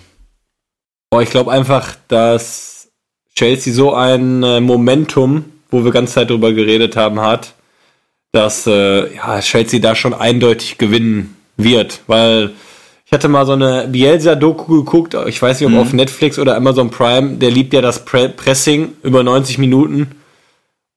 [1.09, 2.89] Oh, ich glaube einfach, dass
[3.35, 7.53] Chelsea so ein äh, Momentum, wo wir ganz Zeit drüber geredet haben, hat,
[8.31, 12.51] dass äh, ja, Chelsea da schon eindeutig gewinnen wird, weil
[13.05, 15.79] ich hatte mal so eine Bielsa-Doku geguckt, ich weiß nicht, ob mhm.
[15.79, 20.11] auf Netflix oder Amazon Prime, der liebt ja das Pre Pressing über 90 Minuten.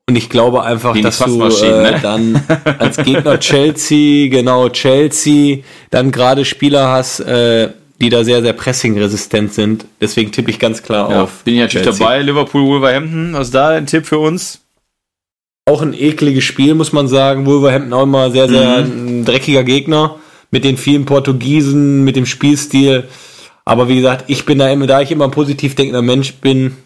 [0.08, 1.98] Und ich glaube einfach, dass du äh, ne?
[2.00, 2.40] dann
[2.78, 5.58] als Gegner Chelsea, genau Chelsea,
[5.90, 7.70] dann gerade Spieler hast, äh,
[8.00, 9.86] die da sehr, sehr pressing-resistent sind.
[10.00, 11.42] Deswegen tippe ich ganz klar ja, auf.
[11.44, 12.06] Bin ich natürlich Chelsea.
[12.06, 13.32] dabei, Liverpool, Wolverhampton.
[13.32, 14.60] Was ist da ein Tipp für uns?
[15.66, 17.44] Auch ein ekliges Spiel, muss man sagen.
[17.44, 19.20] Wolverhampton auch immer sehr, sehr mhm.
[19.20, 20.16] ein dreckiger Gegner
[20.50, 23.08] mit den vielen Portugiesen, mit dem Spielstil.
[23.64, 26.76] Aber wie gesagt, ich bin da immer, da ich immer ein positiv denkender Mensch bin,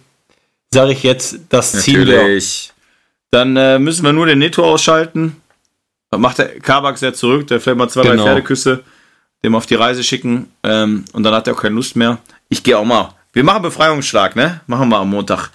[0.72, 2.07] sage ich jetzt, das Ziel.
[2.07, 2.72] Natürlich.
[3.31, 5.37] Dann äh, müssen wir nur den Netto ausschalten.
[6.11, 8.16] Dann macht der Kabak ja zurück, der vielleicht mal zwei, genau.
[8.16, 8.83] drei Pferdeküsse,
[9.45, 10.51] dem auf die Reise schicken.
[10.64, 12.18] Ähm, und dann hat er auch keine Lust mehr.
[12.49, 13.11] Ich gehe auch mal.
[13.33, 14.62] Wir machen Befreiungsschlag, ne?
[14.66, 15.51] Machen wir am Montag.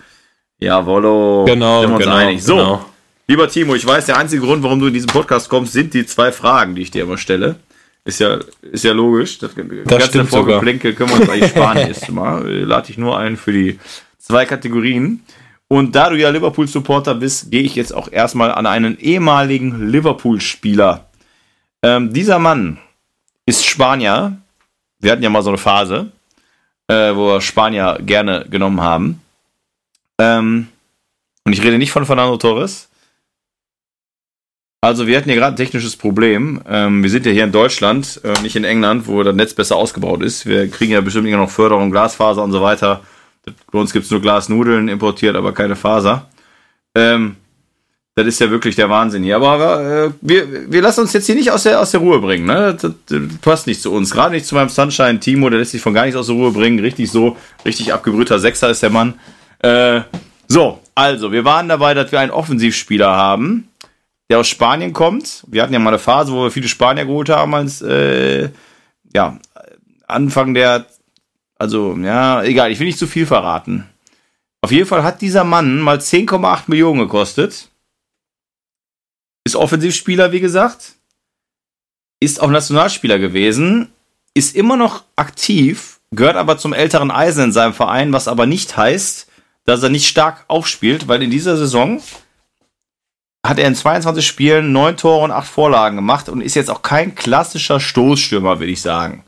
[0.60, 1.44] Jawollo.
[1.46, 2.44] Genau, sind wir uns genau, einig.
[2.44, 2.86] So, genau.
[3.28, 6.06] Lieber Timo, ich weiß, der einzige Grund, warum du in diesen Podcast kommst, sind die
[6.06, 7.58] zwei Fragen, die ich dir immer stelle.
[8.04, 9.40] Ist ja, ist ja logisch.
[9.40, 10.62] Das, das stimmt sogar.
[10.62, 12.48] können wir uns eigentlich sparen nächstes Mal.
[12.48, 13.80] Lade ich nur ein für die
[14.20, 15.24] zwei Kategorien.
[15.68, 21.10] Und da du ja Liverpool-Supporter bist, gehe ich jetzt auch erstmal an einen ehemaligen Liverpool-Spieler.
[21.82, 22.78] Ähm, dieser Mann
[23.48, 24.38] ist Spanier.
[25.00, 26.12] Wir hatten ja mal so eine Phase,
[26.88, 29.22] äh, wo wir Spanier gerne genommen haben.
[30.20, 30.68] Ähm,
[31.44, 32.90] und ich rede nicht von Fernando Torres,
[34.86, 36.62] also wir hatten hier gerade ein technisches Problem.
[36.70, 39.78] Ähm, wir sind ja hier in Deutschland, äh, nicht in England, wo das Netz besser
[39.78, 40.46] ausgebaut ist.
[40.46, 43.02] Wir kriegen ja bestimmt immer noch Förderung, Glasfaser und so weiter.
[43.72, 46.28] Bei uns gibt es nur Glasnudeln importiert, aber keine Faser.
[46.94, 47.36] Ähm,
[48.14, 49.38] das ist ja wirklich der Wahnsinn hier.
[49.38, 52.46] Aber äh, wir, wir lassen uns jetzt hier nicht aus der, aus der Ruhe bringen.
[52.46, 52.78] Ne?
[52.80, 54.12] Das, das passt nicht zu uns.
[54.12, 56.52] Gerade nicht zu meinem Sunshine Timo, der lässt sich von gar nichts aus der Ruhe
[56.52, 56.78] bringen.
[56.78, 59.16] Richtig so, richtig abgebrühter Sechser ist der Mann.
[59.60, 60.02] Äh,
[60.48, 63.68] so, also, wir waren dabei, dass wir einen Offensivspieler haben
[64.30, 65.44] der aus Spanien kommt.
[65.48, 68.50] Wir hatten ja mal eine Phase, wo wir viele Spanier geholt haben als äh,
[69.14, 69.40] ja,
[70.08, 70.86] Anfang der,
[71.58, 73.88] also ja, egal, ich will nicht zu viel verraten.
[74.62, 77.70] Auf jeden Fall hat dieser Mann mal 10,8 Millionen gekostet.
[79.44, 80.96] Ist Offensivspieler, wie gesagt.
[82.20, 83.90] Ist auch Nationalspieler gewesen.
[84.34, 88.76] Ist immer noch aktiv, gehört aber zum älteren Eisen in seinem Verein, was aber nicht
[88.76, 89.28] heißt,
[89.66, 92.02] dass er nicht stark aufspielt, weil in dieser Saison
[93.48, 96.82] hat er in 22 Spielen neun Tore und acht Vorlagen gemacht und ist jetzt auch
[96.82, 99.24] kein klassischer Stoßstürmer, würde ich sagen.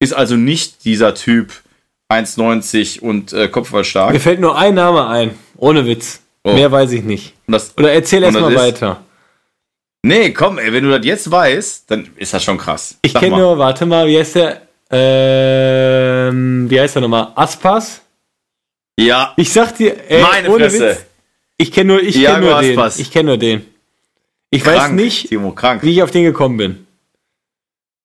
[0.00, 1.52] Ist also nicht dieser Typ
[2.12, 4.12] 1,90 und äh, kopfballstark.
[4.12, 6.20] Mir fällt nur ein Name ein, ohne Witz.
[6.44, 6.52] Oh.
[6.52, 7.34] Mehr weiß ich nicht.
[7.46, 9.02] Das, Oder erzähl erst mal weiter.
[10.02, 12.98] Nee, komm, ey, wenn du das jetzt weißt, dann ist das schon krass.
[13.00, 14.60] Ich kenne nur, warte mal, wie heißt der?
[14.90, 17.28] Ähm, wie heißt der nochmal?
[17.34, 18.02] Aspas?
[19.00, 19.32] Ja.
[19.36, 20.90] Ich sag dir, ey, Meine ohne Fresse.
[20.90, 21.06] Witz,
[21.56, 22.80] ich kenne nur, ich kenne nur den.
[22.96, 23.66] Ich kenne nur den.
[24.50, 26.86] Ich krank, weiß nicht, Timo, wie ich auf den gekommen bin.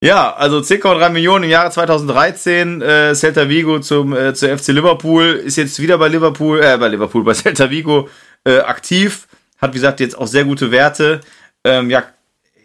[0.01, 2.81] Ja, also 10,3 Millionen im Jahre 2013.
[2.81, 6.87] Äh, Celta Vigo zum äh, zur FC Liverpool ist jetzt wieder bei Liverpool, äh, bei
[6.87, 8.07] Liverpool, bei Celta Vigo
[8.45, 9.27] äh, aktiv.
[9.57, 11.19] Hat wie gesagt jetzt auch sehr gute Werte.
[11.65, 12.03] Ähm, ja,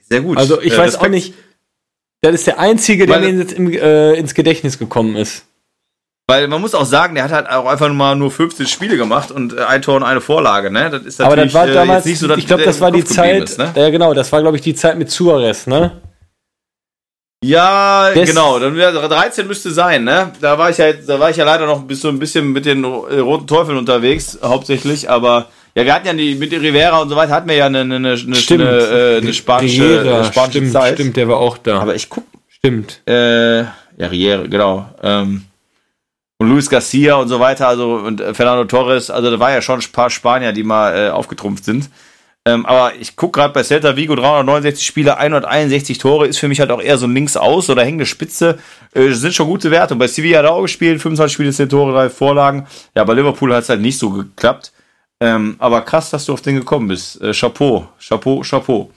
[0.08, 0.38] sehr gut.
[0.38, 1.04] Also ich äh, weiß Respekt.
[1.04, 1.34] auch nicht.
[2.20, 5.44] Das ist der einzige, der mir jetzt im, äh, ins Gedächtnis gekommen ist.
[6.26, 9.30] Weil man muss auch sagen, der hat halt auch einfach mal nur 15 Spiele gemacht
[9.30, 10.88] und äh, ein Tor und eine Vorlage, ne?
[10.88, 13.04] Das ist Aber das war äh, damals, nicht so, dass ich glaube, das war die
[13.04, 13.72] Zeit, ist, ne?
[13.74, 16.00] ja genau, das war glaube ich die Zeit mit Suarez, ne?
[17.44, 20.32] Ja, das genau, dann 13 müsste sein, ne?
[20.40, 22.64] Da war ich ja, da war ich ja leider noch bis so ein bisschen mit
[22.64, 27.10] den äh, roten Teufeln unterwegs, hauptsächlich, aber ja, wir hatten ja die, mit Rivera und
[27.10, 28.62] so weiter hatten wir ja eine, eine, eine, stimmt.
[28.62, 30.94] eine, äh, eine spanische, Riera, spanische stimmt, Zeit.
[30.94, 31.80] Stimmt, der war auch da.
[31.80, 32.24] Aber ich guck.
[32.48, 33.02] Stimmt.
[33.06, 34.88] Äh, ja, Riera, genau.
[35.02, 35.44] Ähm,
[36.38, 39.62] und Luis Garcia und so weiter, also und äh, Fernando Torres, also da war ja
[39.62, 41.90] schon ein paar Spanier, die mal äh, aufgetrumpft sind.
[42.46, 46.60] Ähm, aber ich gucke gerade bei Celta Vigo 369 Spiele, 161 Tore, ist für mich
[46.60, 48.58] halt auch eher so ein Links-Aus oder hängende Spitze.
[48.92, 49.94] Äh, sind schon gute Werte.
[49.94, 52.66] Und bei Sevilla hat er auch gespielt, 25 Spiele, 10 Tore, 3 Vorlagen.
[52.94, 54.72] Ja, bei Liverpool hat es halt nicht so geklappt.
[55.20, 57.22] Ähm, aber krass, dass du auf den gekommen bist.
[57.22, 58.90] Äh, Chapeau, Chapeau, Chapeau.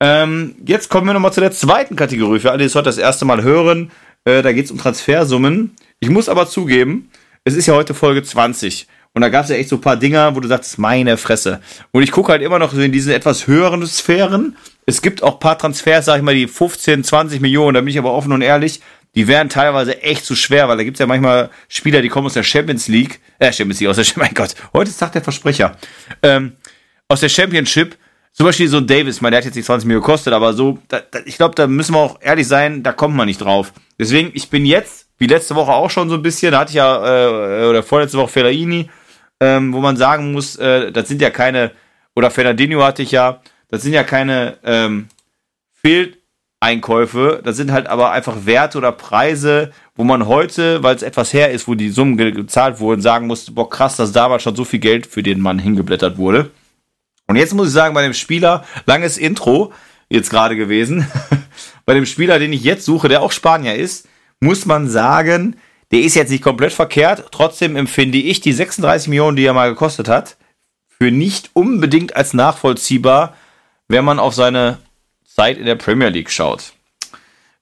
[0.00, 2.38] Ähm, jetzt kommen wir nochmal zu der zweiten Kategorie.
[2.38, 3.90] Für alle, die es heute das erste Mal hören,
[4.24, 5.76] äh, da geht es um Transfersummen.
[6.00, 7.10] Ich muss aber zugeben,
[7.44, 8.86] es ist ja heute Folge 20.
[9.14, 11.60] Und da gab es ja echt so ein paar Dinger, wo du sagst, meine Fresse.
[11.90, 14.56] Und ich gucke halt immer noch in diesen etwas höheren Sphären.
[14.86, 17.88] Es gibt auch ein paar Transfers, sag ich mal, die 15, 20 Millionen, da bin
[17.88, 18.80] ich aber offen und ehrlich,
[19.16, 22.26] die wären teilweise echt zu schwer, weil da gibt es ja manchmal Spieler, die kommen
[22.26, 25.22] aus der Champions League, äh, Champions League, aus der, mein Gott, heute ist Tag der
[25.22, 25.76] Versprecher,
[26.22, 26.52] ähm,
[27.08, 27.96] aus der Championship,
[28.32, 30.78] zum Beispiel so ein Davis, mein, der hat jetzt nicht 20 Millionen gekostet, aber so,
[30.86, 33.72] da, da, ich glaube, da müssen wir auch ehrlich sein, da kommt man nicht drauf.
[33.98, 36.76] Deswegen, ich bin jetzt, wie letzte Woche auch schon so ein bisschen, da hatte ich
[36.76, 38.88] ja, äh, oder vorletzte Woche Fellaini,
[39.40, 41.72] ähm, wo man sagen muss, äh, das sind ja keine,
[42.14, 45.08] oder Fernandinho hatte ich ja, das sind ja keine ähm,
[45.74, 51.32] Fehleinkäufe, das sind halt aber einfach Werte oder Preise, wo man heute, weil es etwas
[51.32, 54.64] her ist, wo die Summen gezahlt wurden, sagen musste, boah krass, dass damals schon so
[54.64, 56.50] viel Geld für den Mann hingeblättert wurde.
[57.26, 59.72] Und jetzt muss ich sagen, bei dem Spieler, langes Intro
[60.08, 61.06] jetzt gerade gewesen,
[61.84, 64.08] bei dem Spieler, den ich jetzt suche, der auch Spanier ist,
[64.40, 65.56] muss man sagen,
[65.90, 67.26] der ist jetzt nicht komplett verkehrt.
[67.30, 70.36] Trotzdem empfinde ich die 36 Millionen, die er mal gekostet hat,
[70.88, 73.36] für nicht unbedingt als nachvollziehbar,
[73.88, 74.78] wenn man auf seine
[75.24, 76.72] Zeit in der Premier League schaut.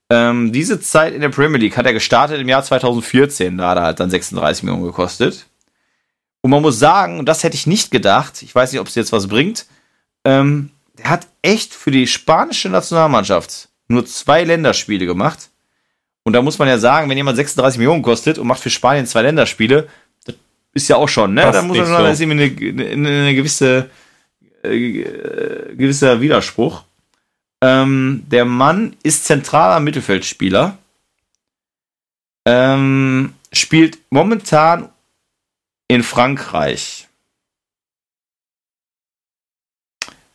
[0.09, 3.79] Ähm, diese Zeit in der Premier League hat er gestartet im Jahr 2014, da hat
[3.79, 5.47] er halt dann 36 Millionen gekostet.
[6.43, 8.95] Und man muss sagen, und das hätte ich nicht gedacht, ich weiß nicht, ob es
[8.95, 9.67] jetzt was bringt,
[10.25, 15.51] ähm, der hat echt für die spanische Nationalmannschaft nur zwei Länderspiele gemacht
[16.27, 19.07] und da muss man ja sagen, wenn jemand 36 Millionen kostet und macht für Spanien
[19.07, 19.89] zwei Länderspiele,
[20.25, 20.35] das
[20.73, 21.43] ist ja auch schon, ne?
[21.53, 22.11] Da muss man sagen, so.
[22.11, 23.91] ist irgendwie eine, eine, eine gewisse,
[24.65, 25.05] äh,
[25.77, 26.83] gewisser Widerspruch.
[27.63, 30.77] Ähm, der Mann ist zentraler Mittelfeldspieler.
[32.45, 34.89] Ähm, spielt momentan
[35.87, 37.07] in Frankreich.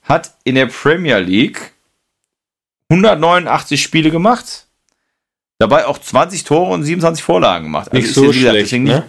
[0.04, 1.74] Hat in der Premier League
[2.88, 4.68] 189 Spiele gemacht
[5.62, 7.91] Dabei auch 20 Tore und 27 Vorlagen gemacht.
[7.91, 8.80] Also nicht so schlecht, ne?
[8.80, 9.03] nicht,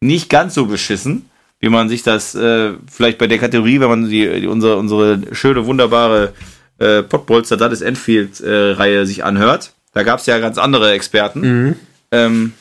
[0.00, 1.30] nicht, ganz so beschissen,
[1.60, 5.34] wie man sich das äh, vielleicht bei der Kategorie, wenn man die, die unsere, unsere
[5.34, 6.34] schöne, wunderbare
[6.76, 9.72] äh, Potbolster Dallas Enfield-Reihe äh, sich anhört.
[9.94, 11.40] Da gab es ja ganz andere Experten.
[11.40, 11.76] Mhm.
[12.12, 12.52] Ähm,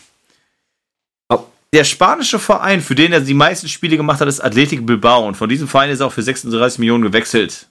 [1.73, 5.27] der spanische Verein, für den er die meisten Spiele gemacht hat, ist Athletic Bilbao.
[5.27, 7.67] Und von diesem Verein ist er auch für 36 Millionen gewechselt.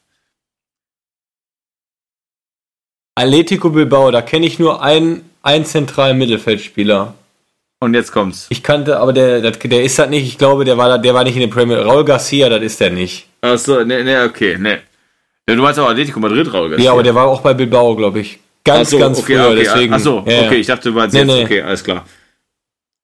[3.14, 7.14] Atletico Bilbao, da kenne ich nur einen ein zentralen Mittelfeldspieler.
[7.78, 8.46] Und jetzt kommt's.
[8.48, 10.26] Ich kannte, aber der, der, der ist das nicht.
[10.26, 12.90] Ich glaube, der war, der war nicht in der Premier Raul Garcia, das ist der
[12.90, 13.28] nicht.
[13.42, 14.80] Achso, ne, ne, okay, ne.
[15.46, 16.86] Du meinst aber Atletico Madrid, Raul Garcia.
[16.86, 18.40] Ja, aber der war auch bei Bilbao, glaube ich.
[18.64, 19.92] Ganz, so, ganz okay, früher, okay, deswegen.
[19.92, 21.44] Achso, ja, okay, ich dachte, du meinst nee, jetzt, nee.
[21.44, 22.04] okay, alles klar.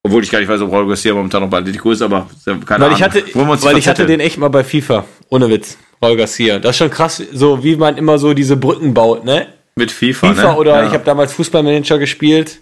[0.02, 2.66] Obwohl ich gar nicht weiß, ob Raul Garcia momentan noch bei Atletico ist, aber keine
[2.66, 2.96] weil Ahnung.
[2.96, 5.04] Ich hatte, weil ich hatte den echt mal bei FIFA.
[5.28, 5.78] Ohne Witz.
[6.02, 6.58] Raul Garcia.
[6.58, 9.46] Das ist schon krass, so wie man immer so diese Brücken baut, ne?
[9.76, 10.58] Mit FIFA, FIFA ne?
[10.58, 10.86] oder ja.
[10.86, 12.60] ich habe damals Fußballmanager gespielt.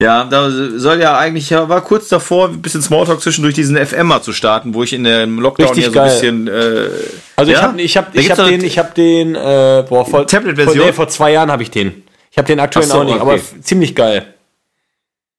[0.00, 4.08] Ja, da soll ja eigentlich, ja, war kurz davor, ein bisschen Smalltalk zwischendurch diesen FM
[4.08, 6.48] mal zu starten, wo ich in dem Lockdown Richtig ja so ein bisschen.
[6.48, 6.90] Äh,
[7.36, 7.58] Also ja?
[7.58, 10.76] ich habe ich hab, ich hab den, ich hab den, äh, boah, vor, Tablet-Version?
[10.76, 12.02] Vor, nee, vor zwei Jahren habe ich den.
[12.30, 13.22] Ich habe den aktuell so, auch nicht, okay.
[13.22, 14.34] aber ziemlich geil.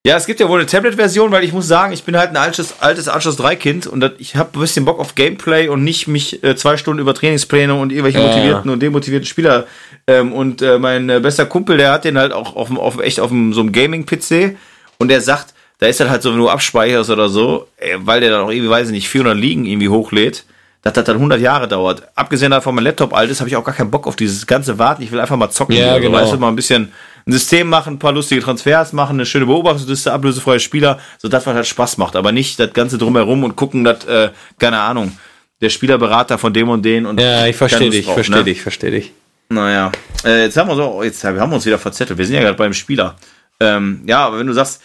[0.07, 2.37] Ja, es gibt ja wohl eine Tablet-Version, weil ich muss sagen, ich bin halt ein
[2.37, 6.07] altes, altes Anschluss 3-Kind und das, ich habe ein bisschen Bock auf Gameplay und nicht
[6.07, 9.67] mich äh, zwei Stunden über Trainingspläne und irgendwelche Ja, motivierten und demotivierten Spieler.
[10.07, 13.19] Ähm, und äh, mein äh, bester Kumpel, der hat den halt auch auf, auf, echt
[13.19, 14.55] auf so einem Gaming-PC
[14.97, 18.21] und der sagt, da ist dann halt so, wenn du abspeicherst oder so, äh, weil
[18.21, 20.45] der dann auch irgendwie, weiß ich nicht, 400 Ligen irgendwie hochlädt,
[20.81, 22.03] dass das dann 100 Jahre dauert.
[22.15, 24.79] Abgesehen davon, mein Laptop alt ist, habe ich auch gar keinen Bock auf dieses ganze
[24.79, 25.03] Warten.
[25.03, 25.75] Ich will einfach mal zocken.
[25.75, 26.17] Ja, genau.
[26.17, 26.91] Weißt du, mal ein bisschen
[27.27, 31.45] ein System machen, ein paar lustige Transfers machen, eine schöne Beobachtungsliste, ablösefreie Spieler, so das,
[31.45, 32.15] was halt Spaß macht.
[32.15, 35.17] Aber nicht das Ganze drumherum und gucken, dass, äh, keine Ahnung,
[35.59, 38.43] der Spielerberater von dem und den und Ja, ich verstehe dich, drauf, verstehe ne?
[38.45, 39.11] dich, verstehe dich.
[39.49, 39.91] Naja,
[40.25, 42.17] äh, jetzt haben wir so, jetzt wir haben uns wieder verzettelt.
[42.19, 43.15] Wir sind ja gerade beim Spieler.
[43.59, 44.81] Ähm, ja, aber wenn du sagst,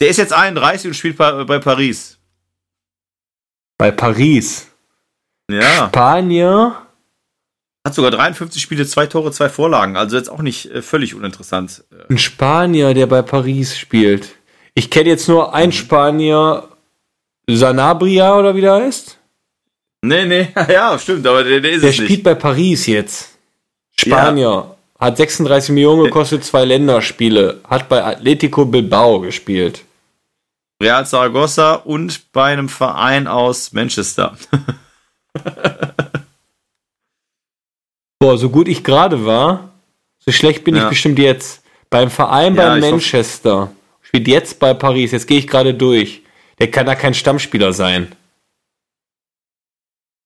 [0.00, 2.18] der ist jetzt 31 und spielt bei, bei Paris.
[3.78, 4.68] Bei Paris.
[5.50, 6.76] Ja, Spanier.
[7.86, 9.96] hat sogar 53 Spiele, zwei Tore, zwei Vorlagen.
[9.96, 11.84] Also jetzt auch nicht äh, völlig uninteressant.
[12.08, 14.28] Ein Spanier, der bei Paris spielt.
[14.74, 16.68] Ich kenne jetzt nur einen Spanier,
[17.48, 19.18] Sanabria oder wie der heißt.
[20.02, 22.22] nee, nee, ja, stimmt, aber der, der ist Der es spielt nicht.
[22.22, 23.31] bei Paris jetzt.
[23.98, 24.76] Spanier.
[24.98, 27.60] Hat 36 Millionen gekostet, zwei Länderspiele.
[27.68, 29.84] Hat bei Atletico Bilbao gespielt.
[30.80, 34.36] Real Zaragoza und bei einem Verein aus Manchester.
[38.18, 39.70] Boah, so gut ich gerade war,
[40.18, 40.84] so schlecht bin Ja.
[40.84, 41.62] ich bestimmt jetzt.
[41.90, 43.72] Beim Verein Ja, bei Manchester.
[44.02, 45.12] Spielt jetzt bei Paris.
[45.12, 46.22] Jetzt gehe ich gerade durch.
[46.58, 48.14] Der kann da kein Stammspieler sein.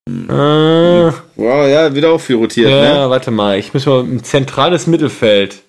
[0.09, 3.11] Äh, wow, ja, wieder auch viel rotiert, ja, ne?
[3.11, 5.63] warte mal, ich muss mal ein zentrales Mittelfeld.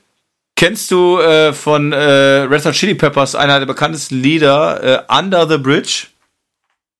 [0.55, 5.47] Kennst du äh, von äh, Red Hot Chili Peppers einer der bekanntesten Lieder, äh, Under
[5.47, 6.07] the Bridge?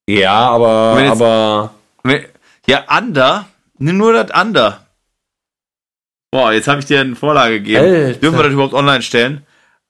[0.09, 1.73] Ja, aber, jetzt, aber.
[2.67, 4.85] Ja, Under, nur das Under.
[6.31, 7.83] Boah, jetzt habe ich dir eine Vorlage gegeben.
[7.83, 8.19] Alter.
[8.19, 9.43] Dürfen wir das überhaupt online stellen?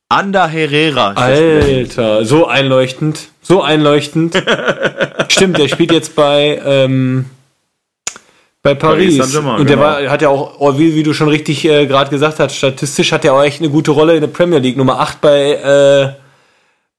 [0.10, 1.12] Ander Herrera.
[1.14, 3.30] Alter, so einleuchtend.
[3.42, 4.36] So einleuchtend.
[5.30, 7.26] Stimmt, der spielt jetzt bei, ähm,
[8.68, 9.18] bei Paris.
[9.18, 9.82] Paris und der genau.
[9.82, 13.24] war, hat ja auch, oh, wie, du schon richtig äh, gerade gesagt hast, statistisch hat
[13.24, 14.76] er auch echt eine gute Rolle in der Premier League.
[14.76, 16.14] Nummer 8 bei, äh,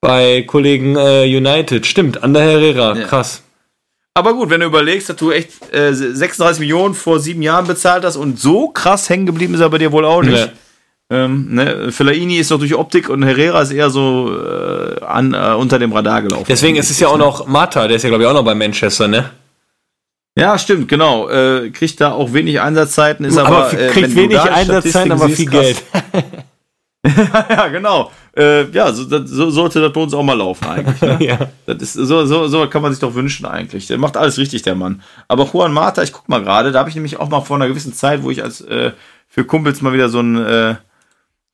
[0.00, 1.84] bei Kollegen äh, United.
[1.84, 2.96] Stimmt, Ander Herrera.
[2.96, 3.04] Ja.
[3.06, 3.42] Krass.
[4.14, 8.04] Aber gut, wenn du überlegst, dass du echt äh, 36 Millionen vor sieben Jahren bezahlt
[8.04, 10.38] hast und so krass hängen geblieben ist er bei dir wohl auch nicht.
[10.38, 10.48] Ja.
[11.10, 11.92] Ähm, ne?
[11.92, 15.92] Fellaini ist doch durch Optik und Herrera ist eher so äh, an, äh, unter dem
[15.92, 16.46] Radar gelaufen.
[16.48, 18.54] Deswegen ist es ja auch noch Mata, der ist ja glaube ich auch noch bei
[18.54, 19.30] Manchester, ne?
[20.38, 21.28] Ja, stimmt, genau.
[21.28, 25.48] Äh, kriegt da auch wenig Einsatzzeiten, ist aber, aber äh, kriegt wenig Einsatzzeiten, aber viel.
[25.50, 25.82] Geld.
[27.48, 28.10] ja, genau.
[28.36, 31.00] Äh, ja, so, so, sollte das bei uns auch mal laufen eigentlich.
[31.00, 31.16] Ne?
[31.20, 31.48] ja.
[31.66, 33.86] Das ist, so, so, so kann man sich doch wünschen eigentlich.
[33.86, 35.02] Der macht alles richtig, der Mann.
[35.28, 37.68] Aber Juan Mata, ich guck mal gerade, da habe ich nämlich auch mal vor einer
[37.68, 38.92] gewissen Zeit, wo ich als äh,
[39.28, 40.74] für Kumpels mal wieder so ein äh,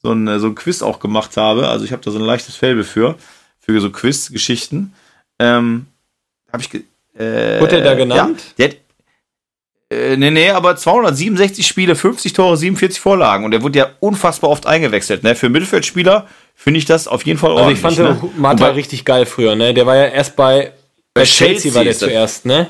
[0.03, 1.69] so ein, äh, so ein Quiz auch gemacht habe.
[1.69, 3.17] Also ich habe da so ein leichtes Faible für,
[3.59, 4.93] für so Quiz-Geschichten.
[5.39, 5.87] Ähm,
[6.53, 6.85] habe ich.
[7.17, 8.43] Äh, Wurde er da genannt?
[8.57, 8.77] Ja, der,
[9.91, 13.45] äh, nee, nee, aber 267 Spiele, 50 Tore, 47 Vorlagen.
[13.45, 15.23] Und er wurde ja unfassbar oft eingewechselt.
[15.23, 15.35] Ne?
[15.35, 17.85] Für Mittelfeldspieler finde ich das auf jeden Fall ordentlich.
[17.85, 18.31] Also ich fand ne?
[18.37, 19.55] Mata richtig geil früher.
[19.55, 19.75] Ne?
[19.75, 20.73] Der war ja erst bei,
[21.13, 22.69] bei, bei Chelsea, Chelsea war der zuerst, ne?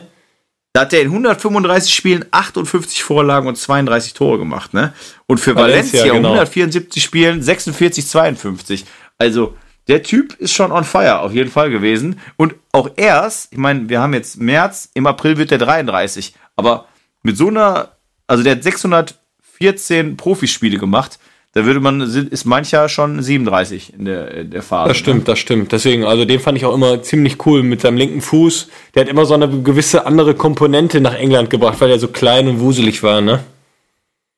[0.72, 4.92] Da hat er in 135 Spielen 58 Vorlagen und 32 Tore gemacht, ne?
[5.26, 6.30] Und für Valencia, Valencia genau.
[6.30, 8.84] 174 Spielen 46, 52.
[9.16, 9.56] Also,
[9.88, 12.20] der Typ ist schon on fire, auf jeden Fall gewesen.
[12.36, 16.34] Und auch erst, ich meine, wir haben jetzt März, im April wird der 33.
[16.56, 16.86] Aber
[17.22, 17.92] mit so einer,
[18.26, 21.18] also der hat 614 Profispiele gemacht
[21.54, 24.88] da würde man, ist mancher schon 37 in der, in der Phase.
[24.88, 25.24] Das stimmt, ne?
[25.24, 25.70] das stimmt.
[25.70, 28.68] Deswegen, also den fand ich auch immer ziemlich cool mit seinem linken Fuß.
[28.94, 32.48] Der hat immer so eine gewisse andere Komponente nach England gebracht, weil er so klein
[32.48, 33.44] und wuselig war, ne?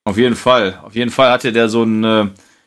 [0.05, 0.79] Auf jeden Fall.
[0.83, 2.27] Auf jeden Fall hatte der so einen, äh,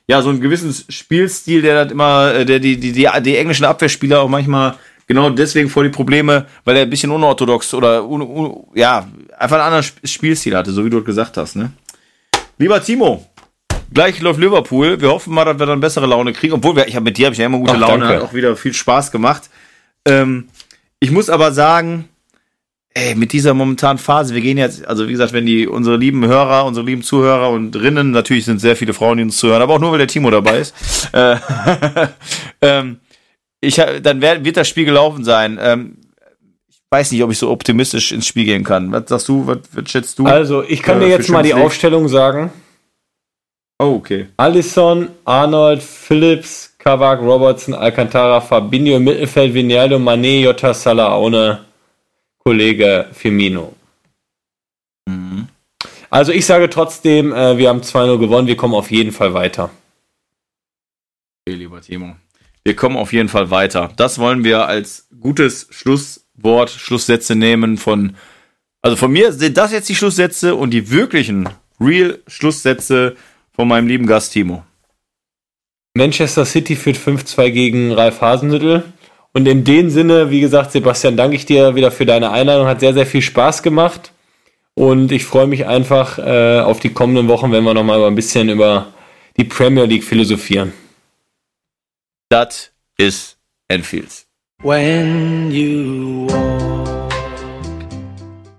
[0.09, 3.65] ja, so einen gewissen Spielstil, der hat immer, äh, der die, die, die, die englischen
[3.65, 8.23] Abwehrspieler auch manchmal genau deswegen vor die Probleme, weil er ein bisschen unorthodox oder un,
[8.23, 9.07] un, ja,
[9.37, 11.71] einfach einen anderen Spielstil hatte, so wie du gesagt hast, ne?
[12.57, 13.23] Lieber Timo,
[13.91, 15.01] Gleich läuft Liverpool.
[15.01, 16.53] Wir hoffen mal, dass wir dann bessere Laune kriegen.
[16.53, 18.07] Obwohl, wir, ich hab, mit dir habe ich ja immer gute Ach, Laune.
[18.07, 19.49] Hat auch wieder viel Spaß gemacht.
[20.05, 20.49] Ähm,
[20.99, 22.07] ich muss aber sagen,
[22.93, 26.25] ey, mit dieser momentanen Phase, wir gehen jetzt, also wie gesagt, wenn die unsere lieben
[26.25, 29.75] Hörer, unsere lieben Zuhörer und Rinnen, natürlich sind sehr viele Frauen, die uns zuhören, aber
[29.75, 30.75] auch nur, weil der Timo dabei ist.
[31.11, 31.37] Äh,
[32.61, 32.99] ähm,
[33.61, 35.57] ich, dann wär, wird das Spiel gelaufen sein.
[35.61, 35.97] Ähm,
[36.69, 38.91] ich weiß nicht, ob ich so optimistisch ins Spiel gehen kann.
[38.91, 39.47] Was sagst du?
[39.47, 40.25] Was, was schätzt du?
[40.25, 42.51] Also, ich kann äh, dir jetzt mal die Aufstellung sagen.
[43.79, 44.27] Oh, okay.
[44.37, 51.65] Allison, Arnold, Phillips, Kavak, Robertson, Alcantara, Fabinho im Mittelfeld, Vinaldo, Mané, Jota, Salah ohne
[52.49, 53.75] Kollege Firmino.
[55.07, 55.49] Mhm.
[56.09, 59.69] Also ich sage trotzdem, äh, wir haben 2-0 gewonnen, wir kommen auf jeden Fall weiter.
[61.45, 62.15] Okay, lieber Timo.
[62.63, 63.91] Wir kommen auf jeden Fall weiter.
[63.97, 68.15] Das wollen wir als gutes Schlusswort, Schlusssätze nehmen von,
[68.81, 73.15] also von mir sind das jetzt die Schlusssätze und die wirklichen Real Schlusssätze
[73.51, 74.63] von meinem lieben Gast Timo.
[75.93, 78.91] Manchester City führt 5-2 gegen Ralf Hasenhüttel.
[79.33, 82.67] Und in dem Sinne, wie gesagt, Sebastian, danke ich dir wieder für deine Einladung.
[82.67, 84.11] Hat sehr, sehr viel Spaß gemacht.
[84.73, 88.49] Und ich freue mich einfach äh, auf die kommenden Wochen, wenn wir nochmal ein bisschen
[88.49, 88.87] über
[89.37, 90.73] die Premier League philosophieren.
[92.29, 94.25] Das ist Enfields.
[94.61, 96.78] When you walk